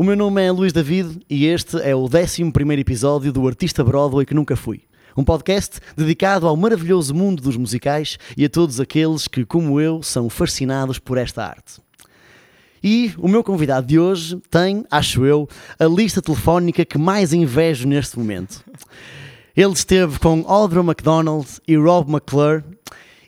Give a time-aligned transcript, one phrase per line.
[0.00, 2.42] O meu nome é Luís David e este é o 11
[2.80, 4.80] episódio do Artista Broadway que Nunca Fui.
[5.14, 10.02] Um podcast dedicado ao maravilhoso mundo dos musicais e a todos aqueles que, como eu,
[10.02, 11.82] são fascinados por esta arte.
[12.82, 15.46] E o meu convidado de hoje tem, acho eu,
[15.78, 18.64] a lista telefónica que mais invejo neste momento.
[19.54, 22.64] Ele esteve com Audra McDonald e Rob McClure.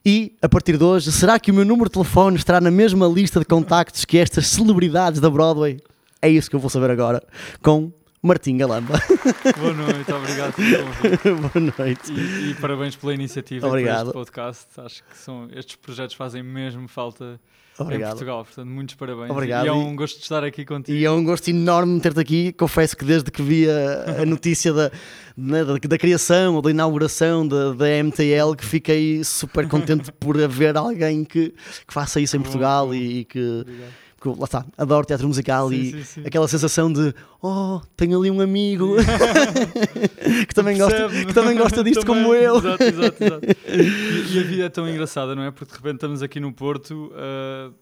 [0.02, 3.06] E, a partir de hoje, será que o meu número de telefone estará na mesma
[3.06, 5.78] lista de contactos que estas celebridades da Broadway?
[6.22, 7.22] É isso que eu vou saber agora
[7.60, 7.92] com
[8.22, 8.94] Martim Galamba.
[9.58, 10.54] Boa noite, obrigado.
[11.52, 12.12] Boa noite.
[12.12, 14.06] E, e parabéns pela iniciativa Obrigado.
[14.06, 14.66] este podcast.
[14.78, 17.40] Acho que são, estes projetos fazem mesmo falta
[17.80, 18.10] em Obrigado.
[18.10, 18.44] Portugal.
[18.44, 19.30] Portanto, muitos parabéns.
[19.30, 19.64] Obrigado.
[19.66, 20.96] E é E- um gosto de estar aqui contigo.
[20.96, 22.52] E é um gosto enorme ter-te aqui.
[22.52, 24.92] Confesso que desde que vi a, a notícia da,
[25.36, 30.40] né, da, da criação ou da inauguração da, da MTL, que fiquei super contente por
[30.40, 32.94] haver alguém que, que faça isso em Bom, Portugal bom.
[32.94, 34.01] e, que, Obrigado.
[34.22, 36.22] Porque lá está, adoro teatro musical Sim, e sim, sim.
[36.24, 38.94] aquela sensação de oh, tenho ali um amigo
[40.46, 42.56] que, também gosta, que também gosta disto Também, como eu.
[42.58, 43.46] Exato, exato, exato.
[43.66, 45.50] E, e a vida é tão engraçada, não é?
[45.50, 47.74] Porque de repente estamos aqui no Porto uh,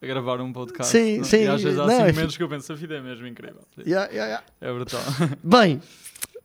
[0.00, 0.90] a gravar um podcast.
[0.90, 1.24] Sim, não?
[1.24, 1.44] sim.
[1.44, 3.26] E às vezes há Não, assim é- momentos que eu penso, a vida é mesmo
[3.26, 3.60] incrível.
[3.86, 4.44] Yeah, yeah, yeah.
[4.62, 5.00] É brutal.
[5.44, 5.78] Bem,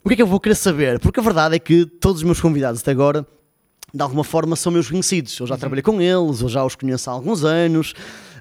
[0.04, 1.00] o que é que eu vou querer saber?
[1.00, 3.26] Porque a verdade é que todos os meus convidados até agora,
[3.94, 5.40] de alguma forma, são meus conhecidos.
[5.40, 7.94] Eu já trabalhei com eles, eu já os conheço há alguns anos.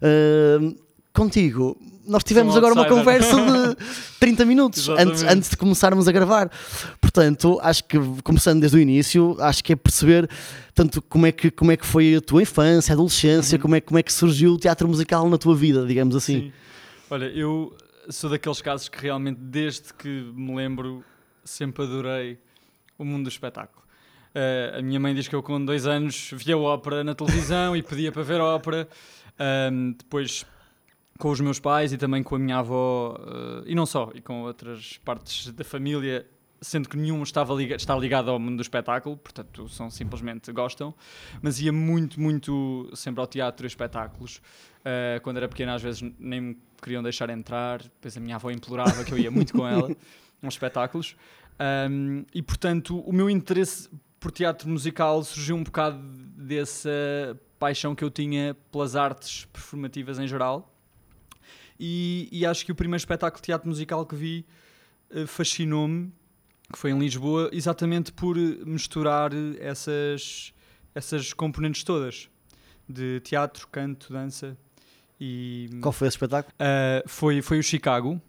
[0.02, 0.74] Ahm,
[1.16, 3.76] contigo, nós tivemos um agora uma conversa de
[4.20, 6.50] 30 minutos antes, antes de começarmos a gravar.
[7.00, 10.28] Portanto, acho que, começando desde o início, acho que é perceber
[10.74, 13.80] tanto como é que, como é que foi a tua infância, a adolescência, como, é,
[13.80, 16.40] como é que surgiu o teatro musical na tua vida, digamos assim.
[16.40, 16.52] Sim.
[17.10, 17.74] Olha, eu
[18.10, 21.02] sou daqueles casos que realmente, desde que me lembro,
[21.44, 22.38] sempre adorei
[22.98, 23.84] o mundo do espetáculo.
[24.34, 27.82] Eh, a minha mãe diz que eu, com dois anos, via ópera na televisão e
[27.82, 28.86] pedia para ver ópera.
[29.38, 30.44] Ahm, depois,
[31.18, 34.20] com os meus pais e também com a minha avó, eh, e não só, e
[34.20, 36.26] com outras partes da família,
[36.60, 40.94] sendo que nenhum estava liga, está ligado ao mundo do espetáculo, portanto, são simplesmente gostam,
[41.42, 44.40] mas ia muito, muito sempre ao teatro e espetáculos.
[44.80, 48.50] Uh, quando era pequena, às vezes nem me queriam deixar entrar, depois a minha avó
[48.50, 49.88] implorava que eu ia muito com ela
[50.42, 51.16] aos espetáculos.
[51.90, 53.88] Um, e portanto, o meu interesse
[54.20, 55.98] por teatro musical surgiu um bocado
[56.36, 56.90] dessa
[57.58, 60.75] paixão que eu tinha pelas artes performativas em geral.
[61.78, 64.46] E, e acho que o primeiro espetáculo de teatro musical que vi
[65.10, 66.12] uh, fascinou-me,
[66.72, 70.52] que foi em Lisboa, exatamente por uh, misturar uh, essas,
[70.94, 72.28] essas componentes todas
[72.88, 74.56] de teatro, canto, dança
[75.20, 76.54] e Qual foi esse espetáculo?
[76.54, 78.20] uh, foi, foi o Chicago.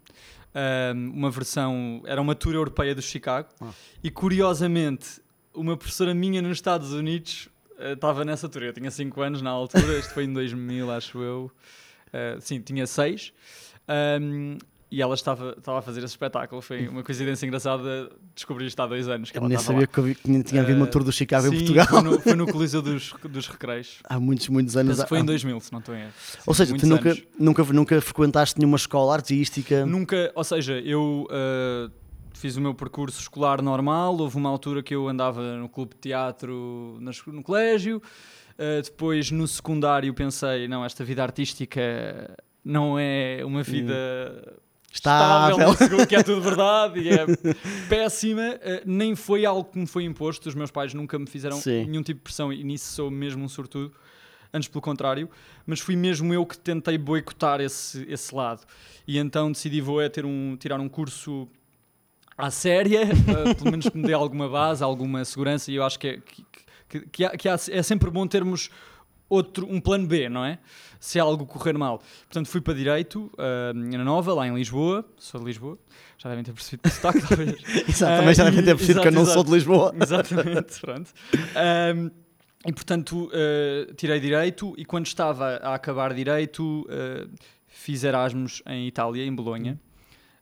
[0.96, 3.70] Um, uma versão, era uma tour europeia do Chicago Ah.
[4.04, 5.22] e curiosamente
[5.54, 7.48] uma professora minha nos Estados Unidos
[7.78, 11.20] uh, estava nessa tour, eu tinha 5 anos na altura, isto foi em 2000 acho
[11.22, 11.52] eu,
[12.08, 13.34] Uh, sim, tinha 6
[14.90, 18.88] e ela estava, estava a fazer esse espetáculo, foi uma coincidência engraçada descobrir isto há
[18.88, 19.88] dois anos que ela nem sabia lá.
[19.88, 21.88] que havia- tinha havido uma tour do Chicago em Sim, Portugal.
[21.88, 23.98] Foi no, foi no Coliseu dos, dos Recreios.
[24.08, 24.96] Há muitos, muitos anos.
[24.96, 26.14] Penso foi há- em 2000, se não estou em erro.
[26.46, 27.24] Ou seja, tu nunca, anos.
[27.38, 29.86] nunca, nunca frequentaste nenhuma escola artística.
[29.86, 31.92] Nunca, ou seja, eu uh,
[32.38, 36.02] fiz o meu percurso escolar normal, houve uma altura que eu andava no clube de
[36.02, 41.82] teatro no colégio, uh, depois no secundário pensei, não, esta vida artística
[42.64, 44.60] não é uma vida
[44.92, 45.72] Estável.
[45.72, 47.26] estável, que é tudo verdade e é
[47.90, 51.58] péssima, uh, nem foi algo que me foi imposto, os meus pais nunca me fizeram
[51.58, 51.86] Sim.
[51.86, 53.94] nenhum tipo de pressão e nisso sou mesmo um sortudo,
[54.54, 55.30] antes pelo contrário,
[55.66, 58.62] mas fui mesmo eu que tentei boicotar esse, esse lado.
[59.08, 61.48] E então decidi vou é ter um, tirar um curso
[62.38, 65.98] à séria, eh, pelo menos que me dê alguma base, alguma segurança, e eu acho
[65.98, 66.46] que, é, que,
[66.88, 68.70] que, que há- que há- é sempre bom termos
[69.30, 70.60] outro, um plano B, não é?
[71.00, 72.02] Se algo correr mal.
[72.28, 75.78] Portanto, fui para Direito, eh, na Nova, lá em Lisboa, sou de Lisboa,
[76.18, 77.56] já devem ter percebido o sotaque, talvez.
[77.90, 79.94] Exato, também já devem ter e- percebido que eu não exato, sou de Lisboa.
[80.02, 81.12] Exatamente, pronto.
[81.56, 82.10] Ahm,
[82.66, 87.28] e portanto, eh, tirei Direito e quando estava a acabar Direito, eh,
[87.68, 89.80] fiz Erasmus em Itália, em Bolonha,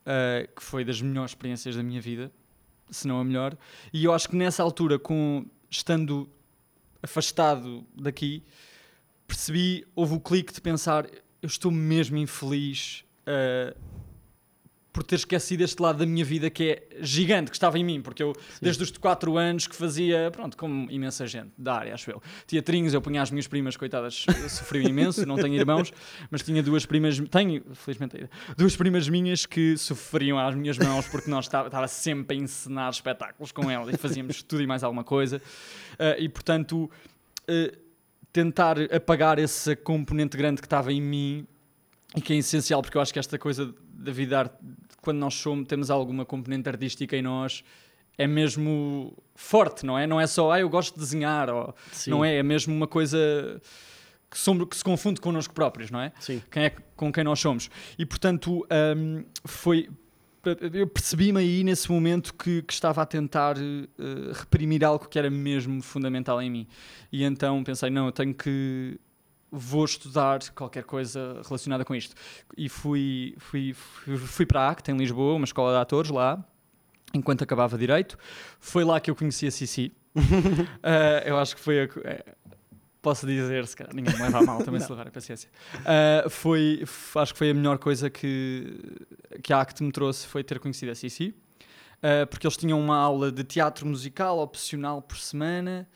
[0.05, 2.31] eh, que foi das melhores experiências da minha vida,
[2.89, 3.57] se não a melhor.
[3.91, 6.29] E eu acho que nessa altura, com, estando
[7.01, 8.43] afastado daqui,
[9.27, 11.07] percebi, houve o clique de pensar,
[11.41, 13.75] eu estou mesmo infeliz eh,
[14.95, 18.01] por ter esquecido este lado da minha vida que é gigante, que estava em mim,
[18.01, 22.09] porque eu, desde os 4 anos que fazia, pronto, como imensa gente da área, acho
[22.09, 22.21] eu.
[22.47, 25.91] Teatrinhos, eu punha as minhas primas, coitadas, sofriam imenso, não tenho irmãos,
[26.31, 31.05] mas tinha duas primas, tenho, felizmente ainda, duas primas minhas que sofriam às minhas mãos
[31.09, 35.03] porque nós estava, sempre a encenar espetáculos com elas e fazíamos tudo e mais alguma
[35.03, 35.41] coisa.
[35.99, 36.89] Ah, e portanto,
[37.49, 37.77] ah,
[38.31, 41.45] tentar apagar essa componente grande que estava em mim
[42.15, 43.75] e que é essencial, porque eu acho que esta coisa
[44.05, 44.51] da vida
[45.05, 47.63] quando nós somos, temos alguma componente artística em nós,
[48.17, 50.07] é mesmo forte, não é?
[50.07, 51.75] Não é só, ah, eu gosto de desenhar, ou,
[52.07, 52.37] não é?
[52.37, 53.61] É mesmo uma coisa
[54.29, 56.11] que, somos, que se confunde connosco próprios, não é?
[56.19, 56.41] Sim.
[56.49, 57.69] Quem é com quem nós somos.
[57.97, 58.65] E portanto,
[58.97, 59.89] hum, foi.
[60.73, 65.27] Eu percebi-me aí nesse momento que, que estava a tentar eh, reprimir algo que era
[65.27, 66.67] mesmo fundamental em mim.
[67.11, 68.99] E então pensei, não, eu tenho que.
[69.57, 72.13] Vou estudar qualquer coisa relacionada com isto.
[72.57, 76.43] E fui, fui, fui, fui para a ACT, em Lisboa, uma escola de atores lá,
[77.13, 78.17] enquanto acabava Direito.
[78.59, 79.93] Foi lá que eu conheci a Cici.
[80.83, 81.83] Ah, eu acho que foi a.
[82.03, 82.25] é,
[83.01, 85.49] posso dizer, se calhar ninguém me leva a mal, também se levar a paciência.
[85.85, 86.83] Ah, foi,
[87.15, 88.77] acho que foi a melhor coisa que,
[89.41, 91.33] que a ACT me trouxe, foi ter conhecido a Cici.
[92.03, 95.87] Ah, porque eles tinham uma aula de teatro musical opcional por semana.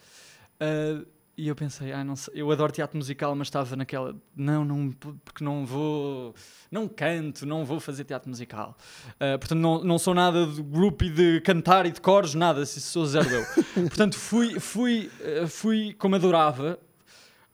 [0.60, 1.06] ah,
[1.40, 4.92] e eu pensei, ah, não sei, eu adoro teatro musical, mas estava naquela, não, não,
[5.24, 6.36] porque não vou,
[6.70, 8.78] não canto, não vou fazer teatro musical.
[9.12, 12.66] Uh, portanto, não, não sou nada de grupo e de cantar e de coros, nada,
[12.66, 13.46] se sou zero eu.
[13.88, 16.78] portanto, fui, fui, uh, fui como adorava,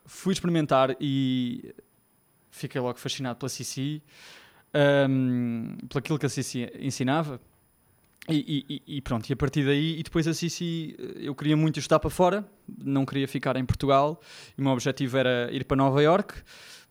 [0.04, 1.72] fui experimentar e
[2.50, 4.02] fiquei logo fascinado pela Cici,
[5.08, 7.40] um, pelo aquilo que a Cici ensinava.
[8.28, 11.56] E, e- e- e pronto, e a partir daí, e depois a Cici, eu queria
[11.56, 12.44] muito estudar para fora,
[12.84, 14.20] não queria ficar em Portugal,
[14.58, 16.34] e o meu objetivo era ir para Nova York,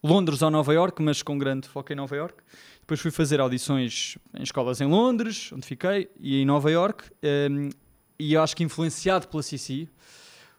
[0.03, 2.37] Londres ou Nova York, mas com grande foco em Nova York.
[2.81, 7.05] Depois fui fazer audições em escolas em Londres, onde fiquei, e em Nova York,
[7.51, 7.69] um,
[8.19, 9.89] e eu acho que influenciado pela Cici,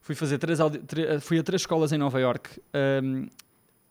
[0.01, 2.49] fui fazer três, tre- fui a três escolas em Nova York,
[3.01, 3.27] um,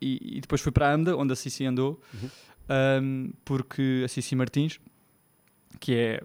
[0.03, 1.99] e, e depois fui para a AMDA, onde a Cici andou,
[3.01, 4.79] um, porque a Cici Martins,
[5.81, 6.21] que é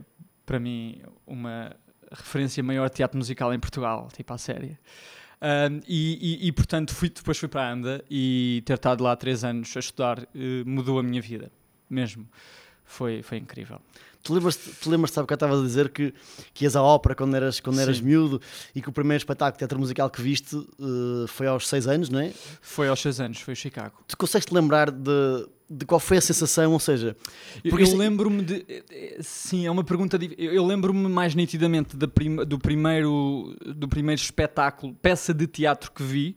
[0.49, 1.75] para mim uma
[2.11, 4.75] referência maior de teatro musical em Portugal, tipo a série.
[5.39, 9.15] Um, e, e- e, portanto fui, depois fui para a AMDA e ter estado lá
[9.15, 11.51] três anos a estudar eh, mudou a minha vida,
[11.87, 12.27] mesmo.
[12.89, 13.79] Foi, foi incrível.
[14.21, 16.13] Tu lembras-te, tu lembras sabe que eu estava a dizer que,
[16.53, 18.03] que ias à ópera quando eras, quando eras Sim.
[18.03, 18.41] miúdo
[18.75, 22.09] e que o primeiro espetáculo de teatro musical que viste eh, foi aos seis anos,
[22.09, 22.33] não é?
[22.61, 23.93] Foi aos seis anos, foi Chicago.
[24.07, 27.15] Tu consegues-te lembrar de, de qual foi a sensação, ou seja,
[27.63, 28.65] Eu, Porque eu isto- lembro-me de.
[28.67, 30.19] eh, eh, Sim, é uma pergunta.
[30.37, 35.91] Eu, eu lembro-me mais nitidamente da prim- do, primeiro, do primeiro espetáculo, peça de teatro
[35.93, 36.35] que vi,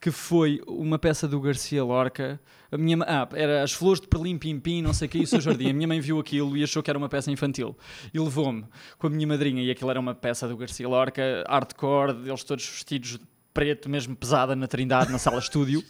[0.00, 2.40] que foi uma peça do Garcia Lorca.
[2.72, 5.22] A minha, ah, era As Flores de Perlim Pim Pim, não sei o que, e
[5.22, 5.70] o seu jardim.
[5.70, 7.76] A minha mãe viu aquilo e achou que era uma peça infantil.
[8.14, 8.64] E levou-me
[8.98, 12.64] com a minha madrinha, e aquilo era uma peça do Garcia Lorca, hardcore, eles todos
[12.66, 13.20] vestidos de
[13.52, 15.82] preto, mesmo pesada na Trindade, na sala estúdio.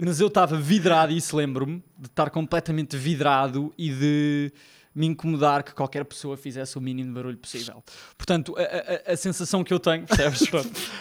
[0.00, 4.52] Mas eu estava vidrado, e isso lembro-me, de estar completamente vidrado e de
[4.94, 7.82] me incomodar que qualquer pessoa fizesse o mínimo barulho possível.
[8.16, 8.62] Portanto, a,
[9.10, 10.48] a- a- sensação que eu tenho, percebes?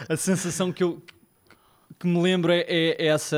[0.09, 0.99] A sensação que eu
[2.03, 3.37] que me lembro é, é essa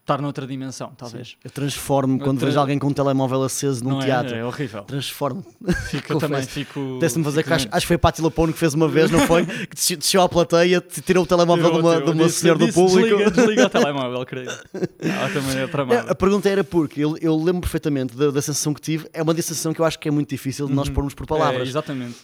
[0.00, 1.36] estar noutra dimensão, talvez.
[1.42, 4.04] eu transformo quando Outra- vejo alguém com um telemóvel aceso num Não é?
[4.04, 4.36] teatro.
[4.36, 4.84] É horrível.
[4.84, 5.44] Transformo.
[5.90, 6.98] Fico, eu também fico.
[7.00, 9.18] Desce-me fazer fico que acho, acho que foi Patti Lapone que fez uma vez, não
[9.26, 9.44] foi?
[9.66, 12.66] Que desceu, à plateia, tirou o telemóvel de uma, Tirou, de uma disse- senhora do
[12.66, 13.08] disse, público.
[13.16, 14.48] Desliga, desliga o telemóvel, creio.
[15.00, 16.10] Ela também é É, tramada.
[16.12, 19.08] a pergunta era porque eu, eu lembro perfeitamente da, da sensação que tive.
[19.12, 21.26] É uma sensação que eu acho que é muito difícil de nós pormos por É,
[21.26, 21.68] palavras.
[21.68, 22.16] exatamente.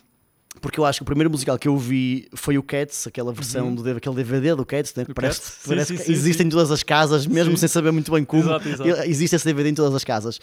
[0.62, 3.74] Porque eu acho que o primeiro musical que eu vi foi o Cats, aquela versão
[3.74, 5.04] do aquele DVD do Cats, né?
[5.12, 5.58] parece, Cats.
[5.66, 6.46] Parece sim, que sim, existe sim.
[6.46, 8.44] em todas as casas, mesmo sem saber muito bem como.
[8.44, 9.02] Exato, exato.
[9.04, 10.40] Existe esse DVD em todas as casas.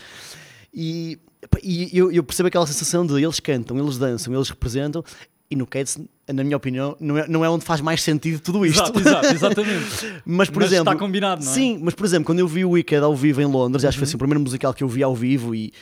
[0.74, 1.18] E,
[1.64, 5.04] e eu, eu percebo aquela sensação de eles cantam, eles dançam, eles representam.
[5.52, 5.98] E no Cats,
[6.32, 8.84] na minha opinião, não é, não é onde faz mais sentido tudo isto.
[8.84, 10.22] Exato, exato, exatamente.
[10.24, 11.56] Mas, por Mas exemplo, está combinado, não é?
[11.56, 14.00] Sim, mas por exemplo, quando eu vi o Wicked ao vivo em Londres, acho que
[14.00, 14.10] foi Uhum.
[14.10, 15.74] assim, o primeiro musical que eu vi ao vivo e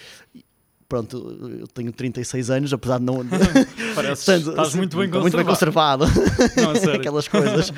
[0.88, 1.18] pronto,
[1.60, 3.26] eu tenho 36 anos, apesar de não.
[3.96, 6.06] Pareces, Portanto, estás muito bem estou muito bem conservado.
[6.06, 6.56] conservado.
[6.62, 7.00] Não, sério.
[7.00, 7.72] Aquelas coisas.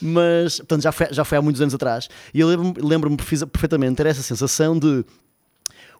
[0.00, 2.08] Mas, portanto, já foi, já foi há muitos anos atrás.
[2.34, 2.48] E eu
[2.82, 5.04] lembro-me perfisa- perfeitamente ter essa sensação de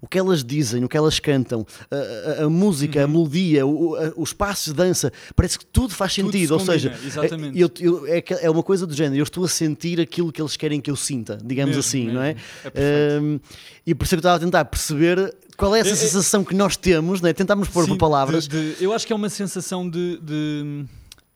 [0.00, 3.04] o que elas dizem, o que elas cantam, a, a- a música, Uhum.
[3.04, 6.48] a melodia, o- a- os passos de dança, parece que tudo faz Tudo sentido.
[6.48, 7.58] se Ou seja, combina, exatamente.
[7.60, 10.56] eu- eu- é, é uma coisa do género, eu estou a sentir aquilo que eles
[10.56, 12.34] querem que eu sinta, digamos Mesmo, assim, não é?
[12.34, 12.40] mesmo.
[12.74, 13.18] É.
[13.20, 13.40] Hum,
[13.86, 15.96] e por isso é que eu estava a tentar perceber qual é essa É- é-
[15.96, 17.32] sensação que nós temos, não é?
[17.32, 18.46] tentámos pôr Sim, por palavras.
[18.46, 20.84] de- de- eu acho que é uma sensação de, de,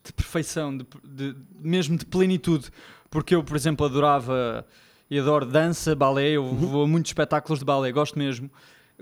[0.05, 2.67] de perfeição, de- mesmo de plenitude.
[3.11, 4.65] Porque eu, por exemplo, adorava
[5.11, 6.29] e adoro dança, balé.
[6.31, 6.55] Eu Uhum.
[6.57, 8.51] vou a muitos espetáculos de balé, gosto mesmo.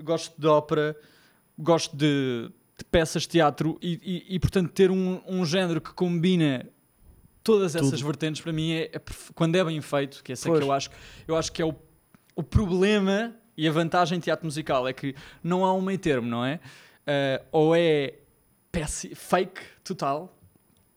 [0.01, 0.95] Gosto de ópera,
[1.57, 5.93] gosto de, de peças de teatro e, e- e, portanto, ter um, um género que
[5.93, 6.65] combina
[7.43, 8.05] todas essas Tudo.
[8.05, 9.01] vertentes para mim é, é
[9.35, 10.57] quando é bem feito, que é Pois.
[10.59, 10.89] que eu acho,
[11.27, 11.73] eu acho que é o,
[12.35, 15.13] o problema e a vantagem em teatro musical é que
[15.43, 16.59] não há um meio termo, não é?
[17.05, 18.13] Ah, ou é
[19.15, 20.37] fake total,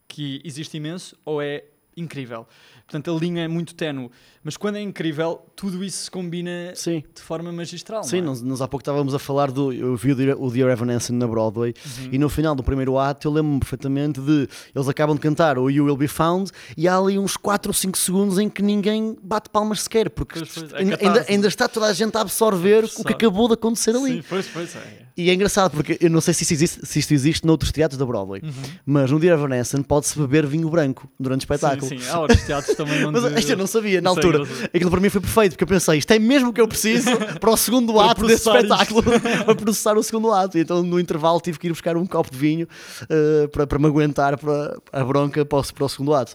[0.06, 1.64] que existe imenso, ou é
[1.96, 2.46] incrível.
[2.86, 4.10] Portanto, a linha é muito ténue.
[4.44, 7.02] Mas quando é incrível, tudo isso se combina Sim.
[7.14, 8.02] de forma magistral.
[8.02, 8.20] Sim, é?
[8.20, 9.72] nós, nós há pouco estávamos a falar do.
[9.72, 12.08] Eu vi o Dear, Evan Hansen na Broadway Uhum.
[12.12, 14.48] e no final do primeiro ato eu lembro-me perfeitamente de.
[14.74, 17.74] Eles acabam de cantar o You Will Be Found e há ali uns 4 ou
[17.74, 21.68] 5 segundos em que ninguém bate palmas sequer, porque Pois, pois, é ainda, ainda, está
[21.68, 24.16] toda a gente a absorver o que acabou de acontecer ali.
[24.16, 25.06] Sim, pois, pois é.
[25.16, 27.98] E é engraçado porque eu não sei se isto existe, se isto existe noutros teatros
[27.98, 28.50] da Broadway, Uhum.
[28.86, 31.88] mas no Dear Evan Hansen pode-se beber vinho branco durante o espetáculo.
[31.88, 32.08] Sim, sim.
[32.10, 33.20] Há outros teatros também onde...
[33.20, 34.38] Mas isto eu não sabia na altura.
[34.38, 34.70] engraçado.
[34.74, 37.10] Aquilo para mim foi perfeito, porque eu pensei, isto é mesmo o que eu preciso
[37.40, 39.02] para o segundo ato desse espetáculo,
[39.44, 40.56] para processar o segundo ato.
[40.56, 42.66] E então no intervalo tive que ir buscar um copo de vinho
[43.08, 46.34] eh, para, para me aguentar para a bronca para o, para o segundo ato.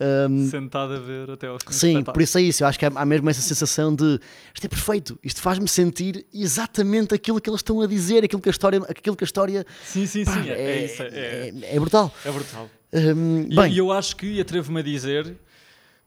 [0.00, 2.62] Ahm, Sentado a ver até ao fim Sim, por isso é isso.
[2.62, 4.18] Eu acho que há há mesmo essa sensação de
[4.54, 8.48] isto é perfeito, isto faz-me sentir exatamente aquilo que eles estão a dizer, aquilo que
[8.48, 10.50] a história, aquilo que a história Sim, sim, pá, sim.
[10.50, 11.02] É, é isso.
[11.02, 12.12] É, é- é brutal.
[12.24, 12.70] é brutal.
[12.92, 15.36] Ahm, E, bem, eu acho que, atrevo-me a dizer,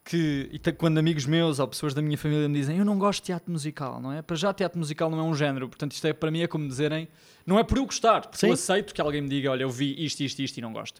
[0.03, 3.27] que quando amigos meus ou pessoas da minha família me dizem eu não gosto de
[3.27, 4.21] teatro musical, não é?
[4.21, 6.67] Para já teatro musical não é um género, portanto isto é para mim é como
[6.67, 7.07] dizerem,
[7.45, 8.47] não é por eu gostar, porque Sim.
[8.47, 10.99] eu aceito que alguém me diga, olha, eu vi isto, isto, isto e não gosto.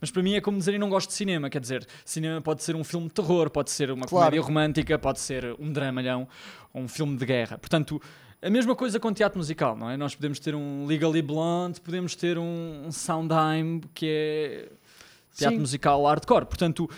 [0.00, 2.76] Mas para mim é como dizerem não gosto de cinema, quer dizer, cinema pode ser
[2.76, 4.26] um filme de terror, pode ser uma Claro.
[4.26, 6.28] comédia romântica, pode ser um dramalhão,
[6.74, 7.56] um filme de guerra.
[7.56, 8.02] Portanto,
[8.42, 9.96] a mesma coisa com teatro musical, não é?
[9.96, 14.68] Nós podemos ter um Legally Blonde, podemos ter um, Soundheim, que é
[15.36, 15.60] teatro Sim.
[15.60, 16.44] musical hardcore.
[16.46, 16.90] Portanto,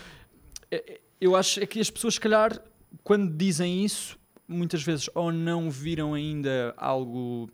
[0.70, 2.58] é- é- eu acho é que as pessoas, se calhar,
[3.02, 7.50] quando dizem isso, muitas vezes ou não viram ainda algo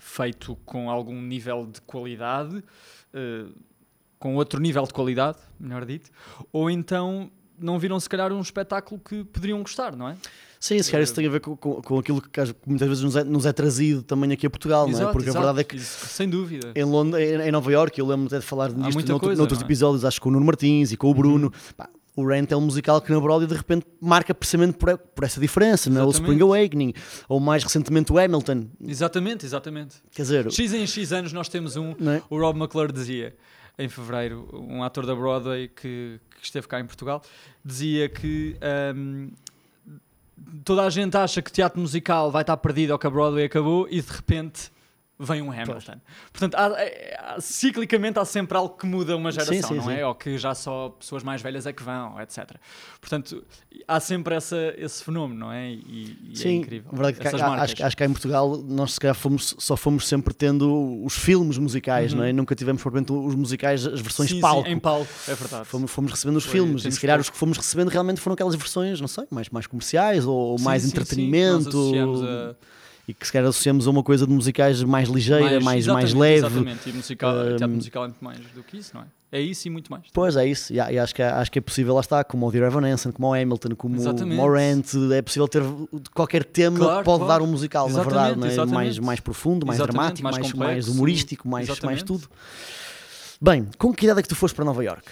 [0.00, 2.62] feito com algum nível de qualidade,
[3.12, 3.46] eh,
[4.18, 6.10] com outro nível de qualidade, melhor dito,
[6.52, 7.30] ou então
[7.60, 10.16] não viram, se calhar, um espetáculo que poderiam gostar, não é?
[10.60, 13.04] Sim, se calhar isso tem a ver com, com, com aquilo que que muitas vezes
[13.04, 14.96] nos é, nos é trazido também aqui a Portugal, não é?
[14.96, 15.38] Exato, Porque exato.
[15.38, 16.72] a verdade é que Isso, sem dúvida.
[16.74, 19.60] em, Londres, em, em Nova York, eu lembro até de falar muita noutro, coisa, noutros
[19.60, 19.64] é?
[19.64, 21.52] episódios, acho que com o Nuno Martins e com o Bruno.
[21.76, 25.22] Pá, o Rent é um musical que na Broadway de repente marca precisamente por, por
[25.22, 26.04] essa diferença, não é?
[26.04, 26.10] O.
[26.10, 26.92] Spring Awakening,
[27.28, 28.66] ou mais recentemente o Hamilton.
[28.84, 29.98] Exatamente, exatamente.
[30.10, 32.20] Quer dizer, X em X anos nós temos um, é?
[32.28, 33.36] O Rob McClure dizia,
[33.78, 37.22] em fevereiro, um ator da Broadway que, que esteve cá em Portugal,
[37.64, 39.30] dizia que ahm,
[40.64, 43.86] toda a gente acha que teatro musical vai estar perdido ou que a Broadway acabou
[43.90, 44.70] e de repente
[45.18, 45.96] vem um Hamilton.
[46.32, 49.92] Portanto, há- é- há- ciclicamente há sempre algo que muda uma geração, sim, não sim.
[49.92, 50.06] é?
[50.06, 52.52] Ou que já só pessoas mais velhas é que vão, etc.
[53.00, 53.44] Portanto,
[53.86, 55.70] há sempre essa, esse fenómeno, não é?
[55.72, 56.90] E, e é Sim, incrível.
[56.92, 57.62] a verdade é que marcas.
[57.62, 61.14] acho, que- acho que em Portugal nós se calhar fomos, só fomos sempre tendo os
[61.16, 62.18] filmes musicais, Uhum.
[62.18, 62.32] não é?
[62.32, 64.68] Nunca tivemos propriamente os musicais, as versões Sim, sim, palco.
[64.68, 65.64] em palco, é verdade.
[65.66, 68.34] Fomos, fomos recebendo os Foi, filmes e se calhar os que fomos recebendo realmente foram
[68.34, 72.22] aquelas versões, não sei, mais, mais comerciais ou Sim, mais sim, sim, nós entretenimento associamos
[72.22, 72.54] a-
[73.08, 76.14] e que se calhar associamos a uma coisa de musicais mais ligeira, mais, mais, exatamente,
[76.14, 76.36] leve.
[76.46, 79.06] Exatamente, e musical, Hum, teatro musical é muito mais do que isso, não é?
[79.32, 80.04] É isso e muito mais.
[80.12, 82.46] Pois é isso, e, e acho, que, é- acho que é possível, lá está, como
[82.46, 84.34] o Dear Evan Hansen, como o Hamilton, como Exatamente.
[84.38, 85.62] o Morant, é possível ter
[86.14, 87.40] qualquer tema Claro, que pode claro.
[87.40, 88.50] dar um musical, na Exatamente, verdade, não é?
[88.52, 88.74] exatamente.
[88.74, 92.28] mais, mais profundo, mais Exatamente, dramático, mais mais, mais, complexo, humorístico, mais, mais tudo.
[93.40, 95.02] Bem, com que idade é que tu foste para Nova York?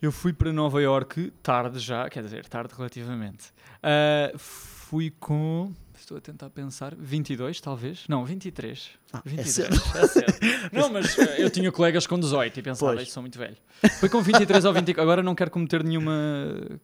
[0.00, 3.46] Eu fui para Nova York tarde já, quer dizer, tarde relativamente.
[3.82, 5.72] Ah, fui com.
[6.06, 6.94] Estou a tentar pensar.
[6.96, 8.04] 22, talvez?
[8.08, 8.90] Não, 23.
[9.12, 9.52] Ah, é 23.
[9.52, 9.82] cedo.
[9.96, 10.38] É cedo.
[10.72, 13.10] Não, mas ah, eu tinha colegas com 18 e pensava, Pois.
[13.10, 13.56] sou muito velho.
[13.98, 15.02] Foi com 23 ou 24.
[15.02, 16.12] Agora não quero cometer nenhuma.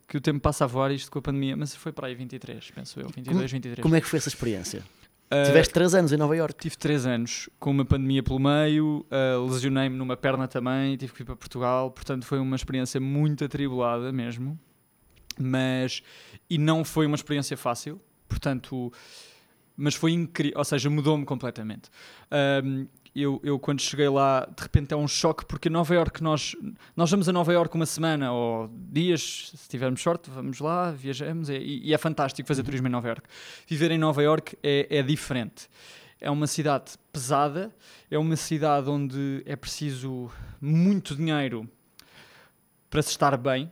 [0.09, 2.73] que o tempo passa a voar isto com a pandemia, mas foi para aí 23,
[2.73, 3.11] penso eu.
[3.15, 3.81] 22, 23.
[3.81, 4.83] Como é que foi essa experiência?
[5.31, 6.61] Ah, Tiveste 3 anos em Nova York.
[6.61, 11.23] Tive 3 anos com uma pandemia pelo meio, ah, lesionei-me numa perna também, tive que
[11.23, 14.59] ir para Portugal, portanto foi uma experiência muito atribulada mesmo,
[15.39, 16.03] mas
[16.51, 18.01] e não foi uma experiência fácil,
[18.33, 18.91] portanto,
[19.77, 21.91] mas foi incrível, ou seja, mudou-me completamente.
[22.31, 26.57] Ahm, eu, eu quando cheguei lá, de repente é um choque, porque Nova York, nós,
[26.97, 31.51] nós vamos a Nova York uma semana ou dias, se tivermos sorte, vamos lá, viajamos,
[31.51, 33.29] e, e é fantástico fazer turismo em Nova York.
[33.67, 35.69] Viver em Nova York é, é diferente.
[36.19, 37.75] É uma cidade pesada,
[38.11, 41.69] é uma cidade onde é preciso muito dinheiro
[42.89, 43.71] para se estar bem.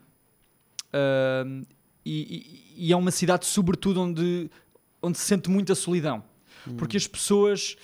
[0.92, 1.62] Ahm,
[2.04, 4.50] e, e- e é uma cidade, sobretudo, onde,
[5.02, 6.22] onde se sente muita solidão.
[6.76, 7.76] Porque as pessoas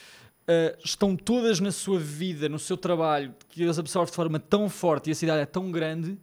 [0.49, 4.69] ah, estão todas na sua vida, no seu trabalho, que as absorve de forma tão
[4.69, 6.19] forte e a cidade é tão grande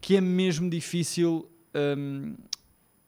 [0.00, 2.34] que é mesmo difícil ahm,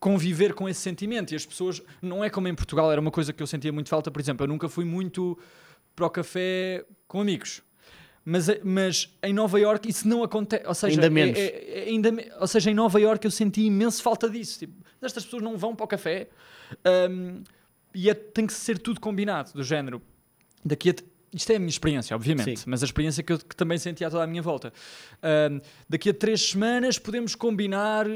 [0.01, 1.33] conviver com esse sentimento.
[1.33, 3.89] E as pessoas, não é como em Portugal, era uma coisa que eu sentia muito
[3.89, 4.11] falta.
[4.11, 5.39] Por exemplo, eu nunca fui muito
[5.95, 7.63] para o café com amigos.
[8.25, 10.67] Mas, mas em Nova York isso não acontece.
[10.67, 11.39] Ou seja, Ainda é- menos.
[11.39, 14.59] é- é ainda me- ou seja, em Nova York eu senti imenso falta disso.
[14.59, 14.75] Tipo,
[15.07, 16.29] estas pessoas não vão para o café
[16.85, 17.43] ahm,
[17.95, 20.01] e é- tem que ser tudo combinado, do género.
[20.65, 20.95] Daqui a,
[21.33, 22.65] isto é a minha experiência, obviamente, Sim.
[22.67, 24.73] mas a experiência que eu que também senti a toda a minha volta.
[25.23, 28.07] Ahm, daqui a três semanas podemos combinar.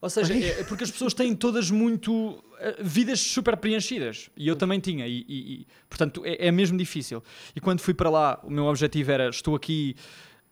[0.00, 2.42] Ou seja, é, é porque as pessoas têm todas muito.
[2.60, 4.30] eh, vidas super preenchidas.
[4.36, 5.06] E eu também tinha.
[5.06, 7.22] E, e- e, portanto, é, é mesmo difícil.
[7.56, 9.96] E quando fui para lá, o meu objetivo era: estou aqui.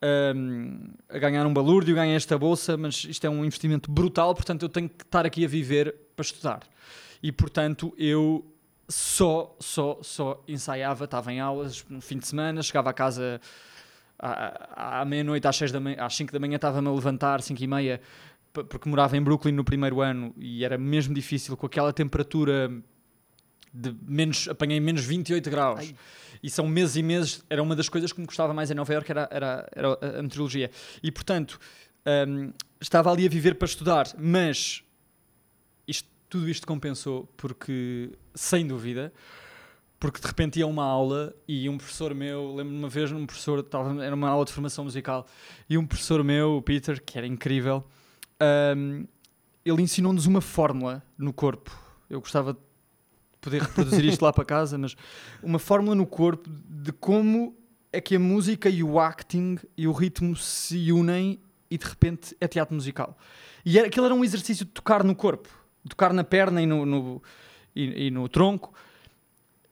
[0.02, 4.62] Ahm, a ganhar um balúrdio, ganhei esta bolsa, mas isto é um investimento brutal, portanto
[4.62, 6.60] eu tenho que estar aqui a viver para estudar.
[7.22, 8.44] E portanto eu
[8.88, 13.40] só, só, só ensaiava, estava em aulas no fim de semana, chegava a casa
[14.18, 17.62] à, à meia-noite, às, seis da manhã, às 5 da manhã estava-me a levantar, 5
[17.62, 18.00] e meia,
[18.52, 22.70] porque morava em Brooklyn no primeiro ano e era mesmo difícil com aquela temperatura
[23.72, 25.80] de menos, apanhei menos 28 graus.
[25.80, 25.94] Ai.
[26.42, 28.92] E são meses e meses, era uma das coisas que me gostava mais em Nova
[28.92, 30.70] Iorque, era, era, era a- meteorologia.
[31.02, 31.60] E portanto,
[32.26, 34.82] hum, estava ali a viver para estudar, mas
[35.86, 39.12] isto, tudo isto compensou porque, sem dúvida,
[39.98, 43.58] porque de repente ia uma aula e um professor meu, lembro-me uma vez, um professor,
[43.58, 45.26] estava, era uma aula de formação musical,
[45.68, 47.84] e um professor meu, o Peter, que era incrível,
[48.76, 49.06] hum,
[49.62, 51.70] ele ensinou-nos uma fórmula no corpo.
[52.08, 52.58] Eu gostava de
[53.40, 54.94] poder reproduzir isto lá para casa, mas
[55.42, 57.56] uma fórmula no corpo de como
[57.92, 62.36] é que a música e o acting e o ritmo se unem e de repente
[62.40, 63.16] é teatro musical.
[63.64, 65.48] E era, aquilo era um exercício de tocar no corpo,
[65.88, 67.22] tocar na perna e no, no-
[67.74, 68.72] e, e no tronco.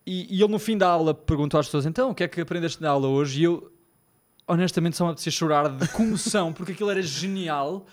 [0.07, 2.41] E, e ele no fim da aula perguntou às pessoas: então, o que é que
[2.41, 3.41] aprendeste na aula hoje?
[3.41, 3.71] E eu,
[4.47, 7.87] honestamente, só me apetecia chorar de comoção, porque aquilo era genial.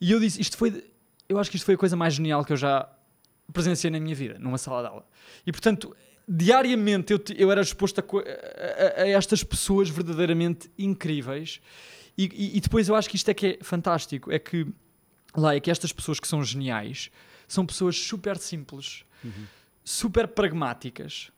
[0.00, 0.84] E eu disse: isto foi,
[1.28, 2.88] eu acho que isto foi a coisa mais genial que eu já
[3.52, 5.06] presenciei na minha vida, numa sala de aula.
[5.46, 5.94] E portanto,
[6.28, 11.60] diariamente eu, eu era exposto a, a- a- estas pessoas verdadeiramente incríveis.
[12.16, 14.66] E, e- e depois eu acho que isto é que é fantástico: é que
[15.36, 17.10] lá é que estas pessoas que são geniais
[17.48, 19.04] são pessoas super simples,
[19.84, 21.30] super pragmáticas.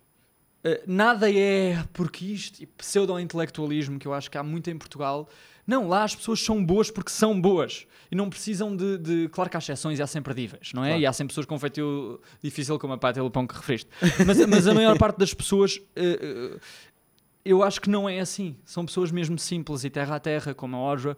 [0.64, 5.28] Uh, nada é porque isto e pseudo-intelectualismo que eu acho que há muito em Portugal.
[5.66, 8.98] Não, lá as pessoas são boas porque são boas e não precisam de.
[8.98, 10.88] de- claro que há exceções e há sempre díveis, não é?
[10.88, 11.02] Claro.
[11.02, 13.88] E há sempre pessoas com feitio difícil como a Pátria Lupão que referiste.
[14.26, 15.76] Mas, mas a maior parte das pessoas.
[15.76, 16.60] uh, uh,
[17.44, 18.56] eu acho que não é assim.
[18.64, 21.16] São pessoas mesmo simples e terra a terra, como a Orja.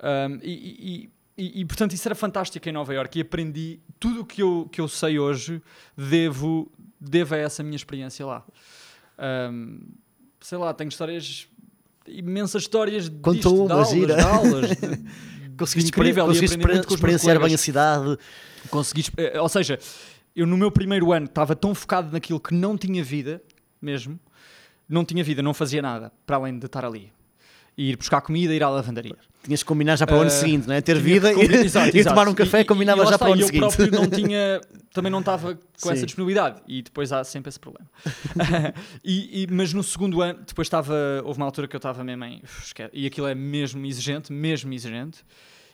[0.00, 0.52] Um, e,
[1.04, 4.42] e- e- e, portanto isso era fantástico em Nova Iorque e aprendi tudo o que
[4.42, 5.60] eu, que eu sei hoje
[5.96, 8.44] devo, devo a essa minha experiência lá.
[9.50, 9.80] Um,
[10.40, 11.48] sei lá, tenho histórias,
[12.06, 14.70] imensas histórias Conta disto, uma, de aulas, de aulas.
[14.70, 16.58] de- Conseguiste, Incrível, conseguiste
[16.94, 18.18] experienciar bem a cidade.
[18.68, 19.78] consegui, exp- eh, ou seja,
[20.34, 23.42] eu no meu primeiro ano estava tão focado naquilo que não tinha vida,
[23.80, 24.20] mesmo,
[24.86, 27.10] não tinha vida, não fazia nada, para além de estar ali.
[27.78, 29.16] E ir buscar comida e ir à lavandaria.
[29.44, 30.80] Tinhas que combinar já para o ano Uh, seguinte, não é?
[30.80, 31.36] Ter vida e,
[31.66, 32.14] Exato, e exato.
[32.16, 33.60] tomar um café, E- combinava e já para o ano e eu seguinte.
[33.60, 34.60] próprio não tinha,
[34.94, 35.90] também não estava com Sim.
[35.92, 37.86] essa disponibilidade e depois há sempre esse problema.
[39.04, 42.24] E- e- mas no segundo ano, depois estava, houve uma altura que eu estava mesmo
[42.24, 42.42] em,
[42.94, 45.18] e aquilo é mesmo exigente, mesmo exigente.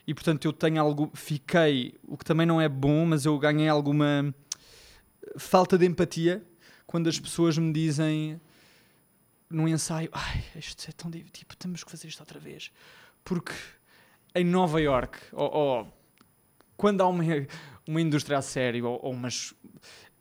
[0.04, 3.68] E portanto eu tenho algo, fiquei, o que também não é bom, mas eu ganhei
[3.68, 4.34] alguma
[5.38, 6.42] falta de empatia
[6.84, 8.40] quando as pessoas me dizem
[9.52, 12.70] num ensaio, ai, isto é tão tipo, temos que fazer isto outra vez.
[13.24, 13.52] Porque
[14.34, 15.92] em Nova York, ou, ou
[16.76, 17.22] quando há uma,
[17.86, 19.54] uma indústria a sério, ou, ou umas,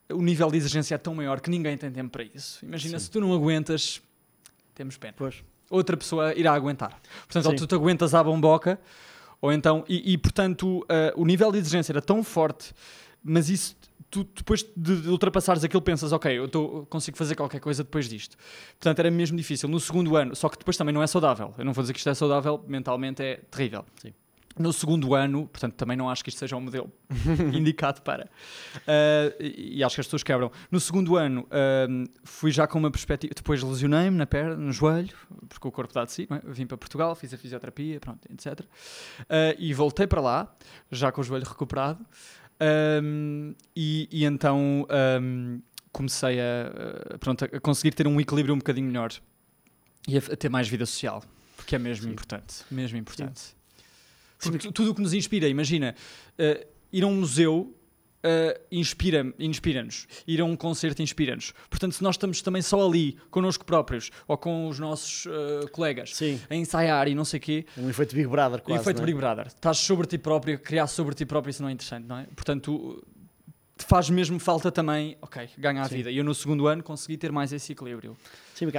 [0.09, 2.63] o nível de exigência é tão maior que ninguém tem tempo para isso.
[2.63, 3.05] Imagina, Sim.
[3.05, 4.01] se tu não aguentas,
[4.75, 5.13] temos pena.
[5.17, 5.43] Pois.
[5.69, 6.99] Outra pessoa irá aguentar.
[7.21, 7.57] Portanto, ou Sim.
[7.57, 8.79] tu te aguentas à bomboca,
[9.39, 12.73] ou então, e, e, portanto, ah, o nível de exigência era tão forte,
[13.23, 13.75] mas isso,
[14.11, 18.37] tu depois de, ultrapassares aquilo, pensas, ok, eu tô, consigo fazer qualquer coisa depois disto.
[18.73, 19.69] Portanto, era mesmo difícil.
[19.69, 21.53] No segundo ano, só que depois também não é saudável.
[21.57, 23.85] Eu não vou dizer que isto é saudável, mentalmente é terrível.
[23.95, 24.13] Sim.
[24.59, 26.91] No segundo ano, portanto, também não acho que isto seja um modelo
[27.53, 28.29] indicado para.
[28.85, 30.51] Ah, e, acho que as pessoas quebram.
[30.69, 31.87] No segundo ano, ah,
[32.23, 33.33] fui já com uma perspectiva.
[33.33, 35.15] Depois lesionei-me na perna, no joelho,
[35.47, 36.27] porque o corpo dá de si.
[36.29, 36.41] é?
[36.51, 38.65] Vim para Portugal, fiz a fisioterapia, pronto, etc.
[39.29, 40.53] Ah, e voltei para lá,
[40.91, 42.05] já com o joelho recuperado.
[42.63, 45.59] Ahm, e, e então ahm,
[45.91, 49.11] comecei a, pronto, a conseguir ter um equilíbrio um bocadinho melhor
[50.07, 51.23] e a, ter mais vida social,
[51.57, 52.11] porque é mesmo Sim.
[52.11, 52.63] importante.
[52.69, 53.39] Mesmo importante.
[53.41, 53.55] Sim,
[54.51, 55.95] Porque tu- tudo o que nos inspira, imagina,
[56.37, 57.75] eh, ir a um museu
[58.71, 61.53] inspira- inspira-nos, ir a um concerto inspira-nos.
[61.69, 66.15] Portanto, se nós estamos também só ali, connosco próprios, ou com os nossos eh, colegas,
[66.15, 68.81] Sim, a ensaiar e não sei o quê, um efeito Big Brother quase.
[68.81, 69.05] efeito não é?
[69.07, 69.47] Big Brother.
[69.47, 72.27] Estás sobre ti próprio, criar sobre ti próprio, isso não é interessante, não é?
[72.35, 73.03] Portanto,
[73.91, 75.95] faz mesmo falta também, ok, ganhar a Sim.
[75.97, 76.11] vida.
[76.11, 78.15] E eu no segundo ano consegui ter mais esse equilíbrio.
[78.55, 78.77] Sim, porque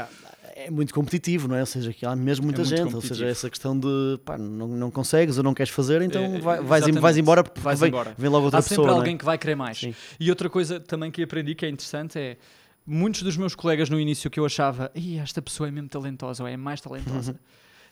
[0.56, 1.60] é muito competitivo, não é?
[1.60, 2.94] Ou seja, que há mesmo muita É gente.
[2.94, 6.38] Ou seja, essa questão de pá, não, não consegues ou não queres fazer, então É,
[6.38, 8.14] vai- vais, vais embora porque Vais vem, embora.
[8.16, 8.94] vem logo outra Há sempre pessoa.
[8.96, 8.98] é?
[8.98, 9.76] alguém que vai querer mais.
[9.78, 9.94] Sim.
[10.18, 12.38] E outra coisa também que aprendi que é interessante é
[12.86, 16.42] muitos dos meus colegas no início que eu achava, "Ih, esta pessoa é mesmo talentosa
[16.42, 17.38] ou é mais talentosa,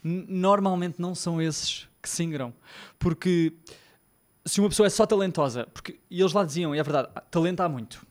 [0.02, 2.52] n- normalmente não são esses que se ingram.
[2.98, 3.52] Porque
[4.44, 7.61] se uma pessoa é só talentosa, porque e eles lá diziam, e é verdade, talento
[7.61, 8.05] há muito,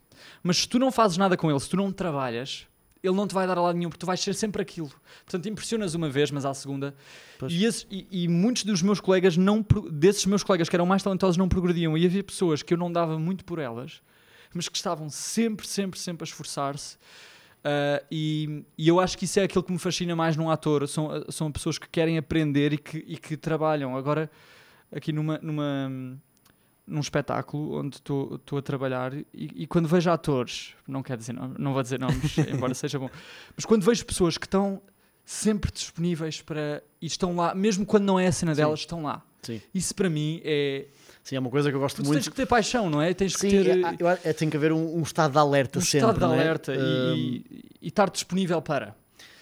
[0.44, 2.68] mas se tu não fazes nada com ele, se tu não trabalhas,
[3.02, 4.92] ele não te vai dar a lado nenhum, porque tu vais ser sempre aquilo.
[5.26, 6.94] Portanto, impressionas uma vez, mas à segunda.
[7.50, 11.02] E, esse- e- e muitos dos meus colegas, não, desses meus colegas que eram mais
[11.02, 11.98] talentosos, não progrediam.
[11.98, 14.02] E havia pessoas que eu não dava muito por elas,
[14.54, 16.98] mas que estavam sempre, sempre, sempre a esforçar-se.
[17.64, 20.86] Ah, e, e eu acho que isso é aquilo que me fascina mais num ator.
[20.86, 23.96] São, são pessoas que querem aprender e que, e que trabalham.
[23.96, 24.30] Agora,
[24.92, 25.90] aqui numa, numa,
[26.88, 31.48] num espetáculo onde estou a trabalhar e, e quando vejo atores, não quero dizer, não,
[31.58, 33.10] não vou dizer nomes, embora seja bom,
[33.56, 34.82] mas quando vejo pessoas que estão
[35.26, 38.62] sempre disponíveis para e estão lá, mesmo quando não é a cena Sim.
[38.62, 39.24] delas, estão lá.
[39.44, 39.62] Sim.
[39.74, 40.88] Isso para mim é.
[41.24, 42.16] Sim, é uma coisa que eu gosto Tu muito.
[42.16, 43.14] tens que ter paixão, não é?
[43.14, 45.80] Tens que Sim, ter é, eu é, tem que haver um, um estado de alerta
[45.80, 46.10] um sempre.
[46.10, 46.28] estado de é?
[46.28, 46.80] alerta e-
[47.50, 48.96] e, e estar disponível para.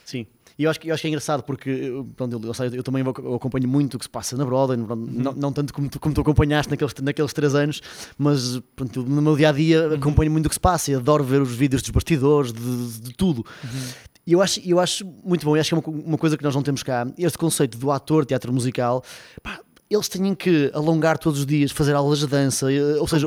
[0.03, 0.27] Sim.
[0.60, 2.84] E eu acho, que- eu acho que é engraçado porque eu, pronto, eu, eu eu
[2.84, 4.96] também eu acompanho muito o que se passa na Broadway, Uhum.
[5.08, 7.80] não, não tanto como tu, como tu acompanhaste naqueles, naqueles três anos,
[8.17, 9.93] mas pronto, no meu dia a dia Uhum.
[9.96, 13.13] acompanho muito o que se passa e adoro ver os vídeos dos bastidores, de, de
[13.13, 13.46] tudo.
[13.63, 13.80] Uhum.
[14.26, 16.43] E eu acho, eu acho muito bom, e acho que é uma, uma coisa que
[16.43, 19.04] nós não temos cá, este conceito do ator, teatro musical,
[19.43, 23.26] pá, eles têm que alongar todos os dias, fazer aulas de dança, eh, ou seja,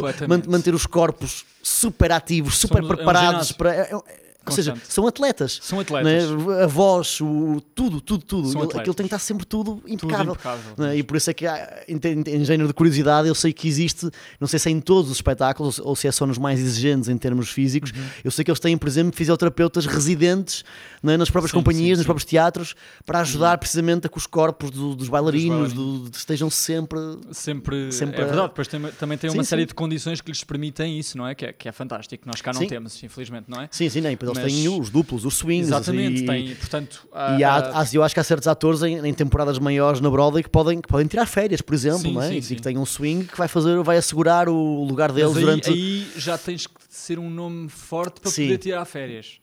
[0.48, 3.54] manter os corpos super ativos, super Somos- é um preparados ginásio.
[3.54, 3.74] para.
[3.76, 4.92] é- é- ou seja, Constante.
[4.92, 5.58] são atletas.
[5.62, 6.24] São Não atletas.
[6.58, 6.64] é?
[6.64, 8.48] A voz, o, tudo, tudo, tudo.
[8.48, 8.70] São Ele-.
[8.78, 10.32] Aquilo tem que estar sempre tudo Tudo impecável.
[10.32, 10.72] impecável.
[10.76, 10.96] não é?
[10.96, 14.08] E por isso é que, há, em, em- género de curiosidade, eu sei que existe,
[14.40, 17.08] não sei se é em todos os espetáculos ou, se é só nos mais exigentes
[17.08, 17.90] em termos físicos.
[17.90, 18.04] Uhum.
[18.24, 20.64] Eu sei que eles têm, por exemplo, fisioterapeutas residentes
[21.02, 21.16] não é?
[21.16, 22.04] nas próprias Sim, companhias, sim, nos sim.
[22.04, 22.74] próprios teatros,
[23.04, 26.98] para ajudar precisamente a que os corpos do- dos bailarinos, do- estejam sempre.
[27.32, 30.98] Sempre, Sempre é verdade, depois tem, também tem uma série de condições que lhes permitem
[30.98, 31.34] isso, não é?
[31.34, 33.68] Que é, que é fantástico, nós cá não temos, infelizmente, não é?
[33.70, 35.68] Sim, sim, nem, depois eles Mas- têm os duplos, os swings.
[35.68, 37.06] Exatamente, e, tem, portanto,
[37.38, 40.08] E há, há- há- eu acho que há certos atores em, em temporadas maiores na
[40.10, 42.28] Broadway que podem, que podem tirar férias, por exemplo, Sim, não é?
[42.28, 42.54] sim, e sim.
[42.56, 45.70] que têm um swing que vai fazer, vai assegurar o lugar deles aí, durante.
[45.70, 49.38] aí já tens que ser um nome forte para poder tirar férias.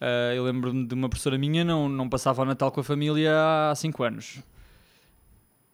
[0.00, 3.32] Ah, eu lembro-me de uma professora minha não, não passava o Natal com a família
[3.70, 4.38] há 5 anos.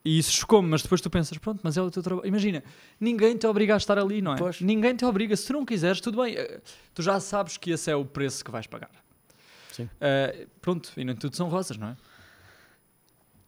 [0.08, 2.26] E isso chocou-me, mas depois tu pensas, pronto, mas é o teu trabalho.
[2.26, 2.64] Imagina,
[2.98, 4.36] ninguém te obriga a estar ali, não é?
[4.38, 4.58] Pois.
[4.60, 5.36] Ninguém te obriga.
[5.36, 6.34] Se tu não quiseres, tudo bem.
[6.38, 6.60] Ah,
[6.94, 8.90] Tu já sabes que esse é o preço que vais pagar.
[9.70, 9.86] Sim.
[10.00, 11.96] Ah, pronto, e nem tudo são rosas, não é?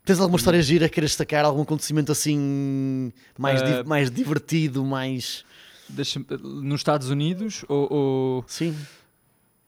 [0.04, 5.44] Tens alguma história gira, queres destacar algum acontecimento assim mais, di- Eh, mais divertido, mais.
[6.42, 8.76] Nos Estados Unidos ou- ou Sim.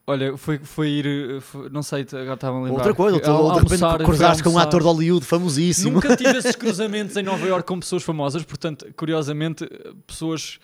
[0.07, 1.41] Olha, foi, foi ir.
[1.41, 2.75] foi- não sei, agora estava a lembrar.
[2.79, 4.87] Outra coisa, ao- ou de repente almoçar, cruzaste com um ator de.
[4.87, 5.93] Hollywood famosíssimo.
[5.93, 9.65] Nunca tive esses cruzamentos em Nova Iorque com pessoas famosas, portanto, curiosamente,
[10.07, 10.59] pessoas.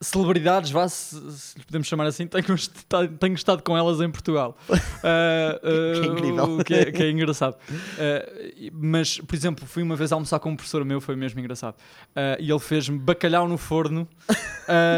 [0.00, 4.08] Celebridades, vá, se, se lhe podemos chamar assim, tenho, estado- tenho estado com elas em
[4.10, 4.56] Portugal.
[4.70, 6.58] Ah, ah, Que incrível.
[6.58, 7.56] o Que é, que é engraçado.
[8.56, 11.74] E- mas, por exemplo, fui uma vez almoçar com um professor meu, foi mesmo engraçado.
[12.38, 14.06] E ele fez-me bacalhau no forno.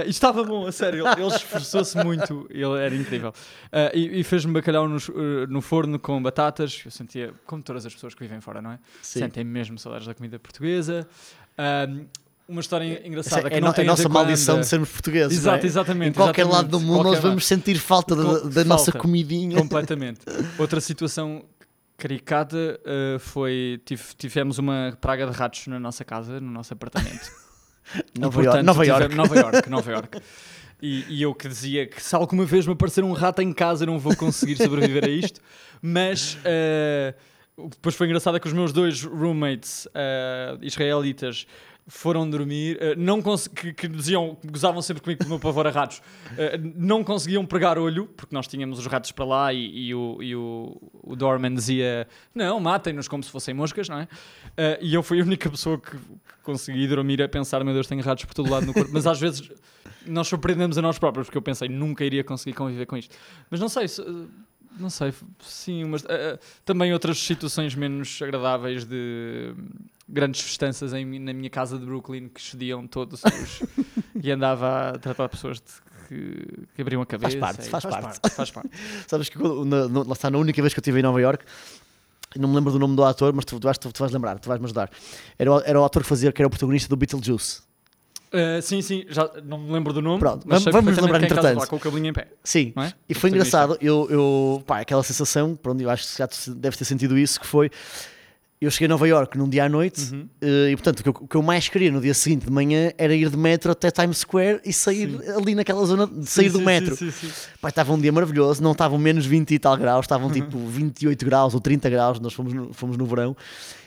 [0.04, 1.06] E estava bom, a sério.
[1.06, 2.44] Ele, ele esforçou-se muito.
[2.50, 3.32] Ele era incrível.
[3.94, 4.98] E e fez-me bacalhau no,
[5.48, 6.82] no forno com batatas.
[6.84, 8.80] Eu sentia, como todas as pessoas que vivem fora, não é?
[9.00, 9.20] Sim.
[9.20, 11.06] Sentem mesmo saudades da comida portuguesa.
[11.56, 12.04] Ahm,
[12.50, 14.12] uma história engraçada é que a, não no- tem a a ver nossa com a
[14.22, 14.62] maldição Anda.
[14.64, 15.38] de sermos portugueses.
[15.38, 15.66] Exato, é?
[15.66, 16.10] exatamente.
[16.10, 16.72] Em qualquer exatamente.
[16.72, 18.98] lado do mundo nós vamos sentir falta da, da nossa falta.
[18.98, 19.56] comidinha.
[19.56, 20.20] Completamente.
[20.58, 21.44] Outra situação
[21.96, 23.80] caricata eh, foi.
[23.84, 27.30] tive- tivemos uma praga de ratos na nossa casa, no nosso apartamento.
[28.14, 29.14] E, Nova, portanto, York, Nova York.
[29.16, 30.20] Nova York, Nova York.
[30.80, 33.82] E, e eu que dizia que se alguma vez me aparecer um rato em casa
[33.82, 35.40] eu não vou conseguir sobreviver a isto.
[35.82, 36.38] Mas
[37.56, 41.46] o que depois foi engraçado é que os meus dois roommates eh, israelitas
[41.86, 43.20] foram dormir, eh, não
[43.54, 46.00] que, que diziam, gozavam sempre comigo com o meu pavor a ratos,
[46.38, 50.22] eh, não conseguiam pregar olho, porque nós tínhamos os ratos para lá e, e o,
[50.22, 54.08] e o, o doorman dizia, não, matem-nos como se fossem moscas, não é?
[54.56, 55.96] Eh, e eu fui a única pessoa que,
[56.42, 59.20] consegui dormir a pensar, meu Deus, tenho ratos por todo lado no corpo, mas às
[59.20, 59.50] vezes
[60.06, 63.14] nós surpreendemos a nós próprios, porque eu pensei, nunca iria conseguir conviver com isto.
[63.50, 64.04] Mas não sei, se-
[64.78, 69.54] não sei, sim, mas eh, também outras situações menos agradáveis de
[70.10, 73.62] grandes festanças em, na minha casa de Brooklyn que excediam todos os.
[74.22, 75.64] e andava a tratar pessoas de,
[76.08, 77.38] que, que abriam a cabeça.
[77.38, 78.18] parte, e- faz parte.
[78.34, 78.70] Faz parte.
[79.06, 81.44] Sabes que na, na- lá está, na única vez que eu estive em Nova York,
[82.36, 84.38] não me lembro do nome do ator, mas tu, tu, vais, tu, tu vais lembrar,
[84.38, 84.90] tu vais me ajudar.
[85.38, 87.62] Era, o- era o ator que fazia, que era o protagonista do Beetlejuice.
[88.32, 90.20] Eh, sim, sim, já não me lembro do nome.
[90.20, 91.66] Pronto, mas vamos- lembrar entretanto.
[91.66, 92.28] Com o cabelinho em pé.
[92.44, 92.72] Sim.
[92.76, 92.92] É?
[93.08, 96.78] E foi engraçado, eu, eu pá, aquela sensação, pronto, eu acho que já tu deves
[96.78, 97.70] ter sentido isso, que foi
[98.60, 100.28] eu cheguei a Nova York num dia à noite Uhum.
[100.42, 102.52] eh, e, portanto, o que, eu, o que eu mais queria no dia seguinte de
[102.52, 106.46] manhã era ir de metro até Times Square e sair ali naquela zona de sair
[106.46, 106.96] Sim, do sim, metro.
[106.96, 107.48] sim, sim, sim.
[107.60, 110.32] Pá, estava um dia maravilhoso, não estavam menos 20 e tal graus, estavam Uhum.
[110.34, 113.34] tipo 28 graus ou 30 graus, nós fomos no, fomos no verão.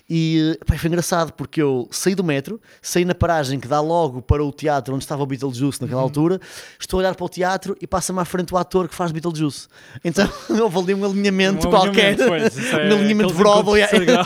[0.10, 4.22] E pá, foi engraçado porque eu saí do metro, saí na paragem que dá logo
[4.22, 6.08] para o teatro onde estava o Beetlejuice naquela Uhum.
[6.08, 6.42] altura,
[6.80, 9.68] estou a olhar para o teatro e passa-me à frente o ator que faz Beetlejuice.
[10.04, 10.28] Então
[10.62, 14.26] houve ali um alinhamento Um qualquer, alinhamento, pois, é um alinhamento de terceiro grau.